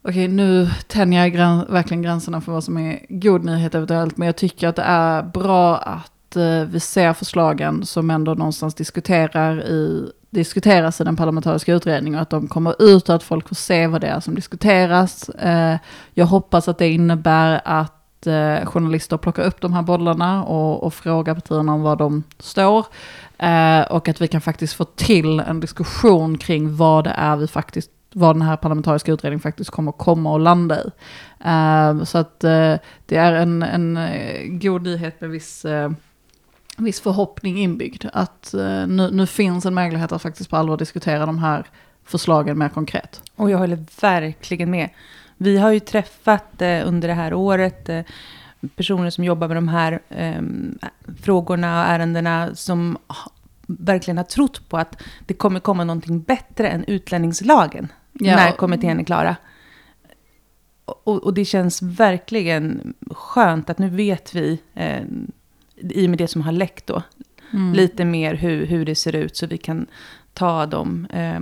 Okej, 0.08 0.28
nu 0.28 0.68
tänjer 0.86 1.20
jag 1.20 1.32
gran, 1.32 1.66
verkligen 1.68 2.02
gränserna 2.02 2.40
för 2.40 2.52
vad 2.52 2.64
som 2.64 2.78
är 2.78 3.06
god 3.08 3.44
nyhet 3.44 3.74
eventuellt. 3.74 4.16
Men 4.16 4.26
jag 4.26 4.36
tycker 4.36 4.68
att 4.68 4.76
det 4.76 4.82
är 4.82 5.22
bra 5.22 5.76
att 5.76 6.36
eh, 6.36 6.64
vi 6.64 6.80
ser 6.80 7.12
förslagen 7.12 7.86
som 7.86 8.10
ändå 8.10 8.34
någonstans 8.34 8.74
diskuterar 8.74 9.62
i 9.62 10.10
diskuteras 10.34 11.00
i 11.00 11.04
den 11.04 11.16
parlamentariska 11.16 11.74
utredningen 11.74 12.18
och 12.18 12.22
att 12.22 12.30
de 12.30 12.48
kommer 12.48 12.82
ut 12.82 13.08
och 13.08 13.14
att 13.14 13.22
folk 13.22 13.48
får 13.48 13.56
se 13.56 13.86
vad 13.86 14.00
det 14.00 14.06
är 14.06 14.20
som 14.20 14.34
diskuteras. 14.34 15.28
Eh, 15.28 15.76
jag 16.14 16.26
hoppas 16.26 16.68
att 16.68 16.78
det 16.78 16.88
innebär 16.88 17.60
att 17.64 18.26
eh, 18.26 18.66
journalister 18.66 19.16
plockar 19.16 19.42
upp 19.42 19.60
de 19.60 19.72
här 19.72 19.82
bollarna 19.82 20.44
och, 20.44 20.82
och 20.82 20.94
frågar 20.94 21.34
partierna 21.34 21.74
om 21.74 21.82
var 21.82 21.96
de 21.96 22.22
står. 22.38 22.86
Eh, 23.38 23.80
och 23.80 24.08
att 24.08 24.20
vi 24.20 24.28
kan 24.28 24.40
faktiskt 24.40 24.74
få 24.74 24.84
till 24.84 25.40
en 25.40 25.60
diskussion 25.60 26.38
kring 26.38 26.76
vad 26.76 27.04
det 27.04 27.14
är 27.16 27.36
vi 27.36 27.46
faktiskt 27.46 27.90
vad 28.16 28.36
den 28.36 28.42
här 28.42 28.56
parlamentariska 28.56 29.12
utredningen 29.12 29.40
faktiskt 29.40 29.70
kommer 29.70 29.92
komma 29.92 30.32
och 30.32 30.40
landa 30.40 30.76
i. 30.80 30.90
så 32.06 32.18
att 32.18 32.40
det 32.40 33.16
är 33.16 33.32
en, 33.32 33.62
en 33.62 33.98
god 34.58 34.82
nyhet 34.82 35.20
med 35.20 35.30
viss 35.30 35.66
viss 36.76 37.00
förhoppning 37.00 37.58
inbyggd. 37.58 38.04
Att 38.12 38.54
eh, 38.54 38.86
nu, 38.86 39.10
nu 39.12 39.26
finns 39.26 39.66
en 39.66 39.74
möjlighet 39.74 40.12
att 40.12 40.22
faktiskt 40.22 40.50
på 40.50 40.56
allvar 40.56 40.76
diskutera 40.76 41.26
de 41.26 41.38
här 41.38 41.66
förslagen 42.04 42.58
mer 42.58 42.68
konkret. 42.68 43.22
Och 43.36 43.50
jag 43.50 43.58
håller 43.58 43.84
verkligen 44.00 44.70
med. 44.70 44.90
Vi 45.36 45.58
har 45.58 45.72
ju 45.72 45.80
träffat 45.80 46.62
eh, 46.62 46.88
under 46.88 47.08
det 47.08 47.14
här 47.14 47.34
året 47.34 47.88
eh, 47.88 48.02
personer 48.76 49.10
som 49.10 49.24
jobbar 49.24 49.48
med 49.48 49.56
de 49.56 49.68
här 49.68 50.00
eh, 50.08 50.42
frågorna 51.22 51.80
och 51.80 51.90
ärendena 51.90 52.54
som 52.54 52.98
verkligen 53.66 54.16
har 54.16 54.24
trott 54.24 54.68
på 54.68 54.78
att 54.78 55.02
det 55.26 55.34
kommer 55.34 55.60
komma 55.60 55.84
någonting 55.84 56.20
bättre 56.20 56.68
än 56.68 56.84
utlänningslagen 56.84 57.88
ja. 58.12 58.36
när 58.36 58.52
kommittén 58.52 59.00
är 59.00 59.04
klara. 59.04 59.36
och, 60.84 61.24
och 61.24 61.34
det 61.34 61.44
känns 61.44 61.82
verkligen 61.82 62.94
skönt 63.10 63.70
att 63.70 63.78
nu 63.78 63.88
vet 63.88 64.34
vi, 64.34 64.60
i 65.76 66.06
och 66.06 66.10
med 66.10 66.18
det 66.18 66.28
som 66.28 66.42
har 66.42 66.52
läckt 66.52 66.86
då, 66.86 67.02
Mm. 67.52 67.72
lite 67.72 68.04
mer 68.04 68.34
hur, 68.34 68.66
hur 68.66 68.84
det 68.84 68.94
ser 68.94 69.14
ut 69.14 69.36
så 69.36 69.46
vi 69.46 69.58
kan 69.58 69.86
ta 70.32 70.66
de 70.66 71.06
eh, 71.06 71.40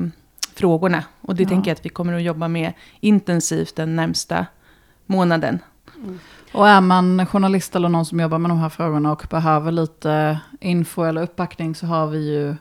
frågorna. 0.55 1.05
Och 1.21 1.35
det 1.35 1.43
Ja. 1.43 1.49
tänker 1.49 1.71
jag 1.71 1.77
att 1.77 1.85
vi 1.85 1.89
kommer 1.89 2.13
att 2.13 2.23
jobba 2.23 2.49
med 2.49 2.73
intensivt 3.01 3.77
den 3.77 3.97
närmsta 3.97 4.47
månaden. 5.07 5.59
Och 6.53 6.69
är 6.69 6.81
man 6.81 7.27
journalist 7.27 7.77
eller 7.77 7.89
någon 7.89 8.07
som 8.07 8.21
jobbar 8.21 8.39
med 8.39 8.51
de 8.51 8.59
här 8.59 8.69
frågorna 8.69 9.13
och 9.13 9.23
behöver 9.31 9.73
lite 9.73 10.39
info 10.61 11.03
eller 11.05 11.23
uppbackning 11.23 11.75
så 11.75 11.87
har 11.87 12.07
vi 12.07 12.35
ju, 12.35 12.55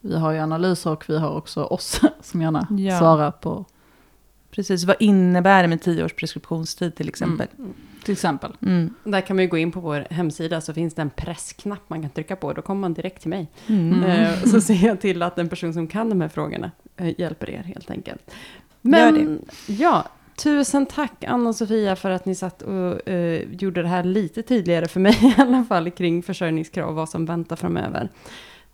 vi 0.00 0.18
har 0.18 0.32
ju 0.32 0.38
analyser 0.38 0.90
och 0.90 1.04
vi 1.08 1.18
har 1.18 1.30
också 1.30 1.62
oss 1.64 2.00
som 2.22 2.42
gärna 2.42 2.66
Ja. 2.70 2.98
svarar 2.98 3.30
på 3.30 3.64
Precis, 4.50 4.84
vad 4.84 4.96
innebär 5.00 5.62
det 5.62 5.68
med 5.68 5.82
tio 5.82 6.04
års 6.04 6.12
preskriptionstid 6.14 6.94
till 6.96 7.08
exempel? 7.08 7.46
Till 8.08 8.12
exempel. 8.12 8.56
Mm. 8.62 8.94
Där 9.04 9.20
kan 9.20 9.36
man 9.36 9.42
ju 9.42 9.48
gå 9.48 9.58
in 9.58 9.72
på 9.72 9.80
vår 9.80 10.06
hemsida 10.10 10.60
så 10.60 10.74
finns 10.74 10.94
det 10.94 11.02
en 11.02 11.10
pressknapp 11.10 11.90
man 11.90 12.02
kan 12.02 12.10
trycka 12.10 12.36
på. 12.36 12.52
Då 12.52 12.62
kommer 12.62 12.80
man 12.80 12.94
direkt 12.94 13.20
till 13.20 13.30
mig. 13.30 13.48
Mm. 13.66 13.92
Mm. 13.92 14.10
Eh, 14.10 14.42
så 14.42 14.60
ser 14.60 14.86
jag 14.86 15.00
till 15.00 15.22
att 15.22 15.38
en 15.38 15.48
person 15.48 15.74
som 15.74 15.86
kan 15.86 16.08
de 16.08 16.20
här 16.20 16.28
frågorna 16.28 16.70
eh, 16.96 17.20
hjälper 17.20 17.50
er 17.50 17.62
helt 17.62 17.90
enkelt. 17.90 18.30
Men 18.80 19.42
ja, 19.66 20.04
tusen 20.36 20.86
tack 20.86 21.24
Anna 21.24 21.48
och 21.48 21.56
Sofia 21.56 21.96
för 21.96 22.10
att 22.10 22.24
ni 22.24 22.34
satt 22.34 22.62
och 22.62 23.08
eh, 23.08 23.42
gjorde 23.50 23.82
det 23.82 23.88
här 23.88 24.04
lite 24.04 24.42
tydligare 24.42 24.88
för 24.88 25.00
mig 25.00 25.18
i 25.22 25.34
alla 25.40 25.64
fall 25.64 25.90
kring 25.90 26.22
försörjningskrav 26.22 26.88
och 26.88 26.94
vad 26.94 27.08
som 27.08 27.26
väntar 27.26 27.56
framöver. 27.56 28.08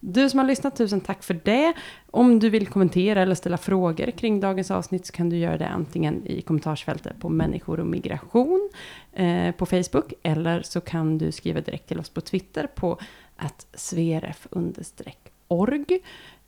Du 0.07 0.31
som 0.31 0.39
har 0.39 0.47
lyssnat, 0.47 0.77
tusen 0.77 1.01
tack 1.01 1.23
för 1.23 1.41
det. 1.45 1.73
Om 2.11 2.39
du 2.39 2.51
vill 2.51 2.67
kommentera 2.67 3.23
eller 3.23 3.35
ställa 3.35 3.57
frågor 3.57 4.11
kring 4.11 4.41
dagens 4.41 4.71
avsnitt 4.71 5.07
så 5.07 5.13
kan 5.13 5.31
du 5.31 5.37
göra 5.37 5.59
det 5.59 5.69
antingen 5.69 6.27
i 6.27 6.43
kommentarsfältet 6.43 7.21
på 7.21 7.29
människor 7.29 7.81
och 7.81 7.87
migration 7.87 8.71
eh, 9.13 9.55
på 9.55 9.67
Facebook 9.67 10.13
eller 10.23 10.63
så 10.63 10.81
kan 10.81 11.19
du 11.19 11.33
skriva 11.33 11.61
direkt 11.61 11.89
till 11.89 12.01
oss 12.01 12.09
på 12.09 12.21
Twitter 12.21 12.67
på 12.67 13.01
att 13.37 13.67
sveref-org. 13.75 15.05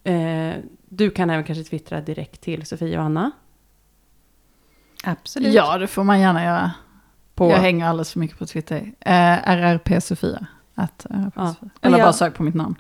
Eh, 0.04 0.54
du 0.88 1.10
kan 1.10 1.30
även 1.30 1.44
kanske 1.44 1.64
twittra 1.64 2.00
direkt 2.00 2.40
till 2.40 2.66
Sofia 2.66 2.98
och 2.98 3.04
Anna. 3.04 3.30
Absolut. 5.04 5.54
Ja, 5.54 5.78
det 5.78 5.86
får 5.86 6.04
man 6.04 6.20
gärna 6.20 6.44
göra. 6.44 6.72
På, 7.34 7.50
Jag 7.50 7.58
hänger 7.58 7.86
alldeles 7.86 8.12
för 8.12 8.20
mycket 8.20 8.38
på 8.38 8.46
Twitter. 8.46 8.92
Eh, 9.00 9.48
RRP 9.48 10.02
Sofia. 10.02 10.46
Att, 10.74 11.06
RRP 11.10 11.32
Ja. 11.36 11.54
Sofia. 11.54 11.70
Eller 11.80 11.98
bara 11.98 12.12
sök 12.12 12.34
på 12.34 12.42
mitt 12.42 12.54
namn. 12.54 12.74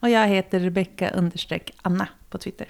Och 0.00 0.10
jag 0.10 0.28
heter 0.28 0.60
Rebecka 0.60 1.10
understreck 1.10 1.70
Anna 1.82 2.08
på 2.30 2.38
Twitter. 2.38 2.66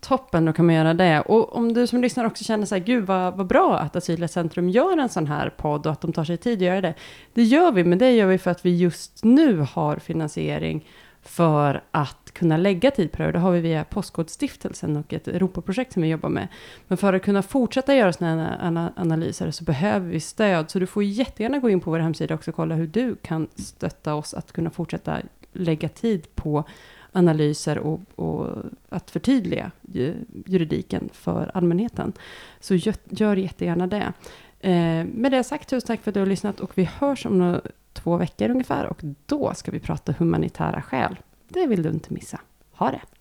Toppen, 0.00 0.44
då 0.44 0.52
kan 0.52 0.66
man 0.66 0.74
göra 0.74 0.94
det. 0.94 1.20
Och 1.20 1.56
om 1.56 1.72
du 1.72 1.86
som 1.86 2.00
lyssnar 2.00 2.24
också 2.24 2.44
känner 2.44 2.66
så 2.66 2.74
här, 2.74 2.82
gud 2.82 3.06
vad, 3.06 3.36
vad 3.36 3.46
bra 3.46 3.78
att 3.78 3.96
Asylrättscentrum 3.96 4.68
gör 4.68 4.98
en 4.98 5.08
sån 5.08 5.26
här 5.26 5.50
podd 5.50 5.86
och 5.86 5.92
att 5.92 6.00
de 6.00 6.12
tar 6.12 6.24
sig 6.24 6.36
tid 6.36 6.58
att 6.58 6.64
göra 6.64 6.80
det. 6.80 6.94
Det 7.34 7.42
gör 7.42 7.72
vi, 7.72 7.84
men 7.84 7.98
det 7.98 8.10
gör 8.10 8.26
vi 8.26 8.38
för 8.38 8.50
att 8.50 8.66
vi 8.66 8.76
just 8.76 9.24
nu 9.24 9.66
har 9.72 9.96
finansiering 9.96 10.86
för 11.22 11.82
att 11.90 12.30
kunna 12.32 12.56
lägga 12.56 12.90
tid 12.90 13.12
på 13.12 13.18
det. 13.18 13.26
Och 13.26 13.32
det 13.32 13.38
har 13.38 13.52
vi 13.52 13.60
via 13.60 13.84
Postkodstiftelsen 13.84 14.96
och 14.96 15.12
ett 15.12 15.28
Europaprojekt 15.28 15.92
som 15.92 16.02
vi 16.02 16.08
jobbar 16.08 16.28
med. 16.28 16.48
Men 16.88 16.98
för 16.98 17.12
att 17.12 17.22
kunna 17.22 17.42
fortsätta 17.42 17.94
göra 17.94 18.12
sådana 18.12 18.42
här 18.42 18.90
analyser 18.96 19.50
så 19.50 19.64
behöver 19.64 20.08
vi 20.08 20.20
stöd. 20.20 20.70
Så 20.70 20.78
du 20.78 20.86
får 20.86 21.02
jättegärna 21.02 21.58
gå 21.58 21.70
in 21.70 21.80
på 21.80 21.90
vår 21.90 21.98
hemsida 21.98 22.34
också 22.34 22.50
och 22.50 22.54
kolla 22.54 22.74
hur 22.74 22.86
du 22.86 23.16
kan 23.16 23.48
stötta 23.56 24.14
oss 24.14 24.34
att 24.34 24.52
kunna 24.52 24.70
fortsätta 24.70 25.18
lägga 25.58 25.88
tid 25.88 26.34
på 26.34 26.64
analyser 27.12 27.78
och, 27.78 28.00
och 28.14 28.56
att 28.88 29.10
förtydliga 29.10 29.70
juridiken 30.46 31.08
för 31.12 31.50
allmänheten. 31.54 32.12
Så 32.60 32.74
gör, 32.74 32.94
gör 33.10 33.36
jättegärna 33.36 33.86
det. 33.86 34.12
Eh, 34.60 35.04
med 35.04 35.32
det 35.32 35.44
sagt, 35.44 35.68
tusen 35.68 35.86
tack 35.86 36.02
för 36.02 36.10
att 36.10 36.14
du 36.14 36.20
har 36.20 36.26
lyssnat 36.26 36.60
och 36.60 36.72
vi 36.74 36.84
hörs 36.84 37.26
om 37.26 37.38
några, 37.38 37.60
två 37.92 38.16
veckor 38.16 38.50
ungefär 38.50 38.86
och 38.86 39.00
då 39.26 39.54
ska 39.54 39.70
vi 39.70 39.80
prata 39.80 40.14
humanitära 40.18 40.82
skäl. 40.82 41.16
Det 41.48 41.66
vill 41.66 41.82
du 41.82 41.88
inte 41.88 42.14
missa. 42.14 42.40
Ha 42.72 42.90
det! 42.90 43.15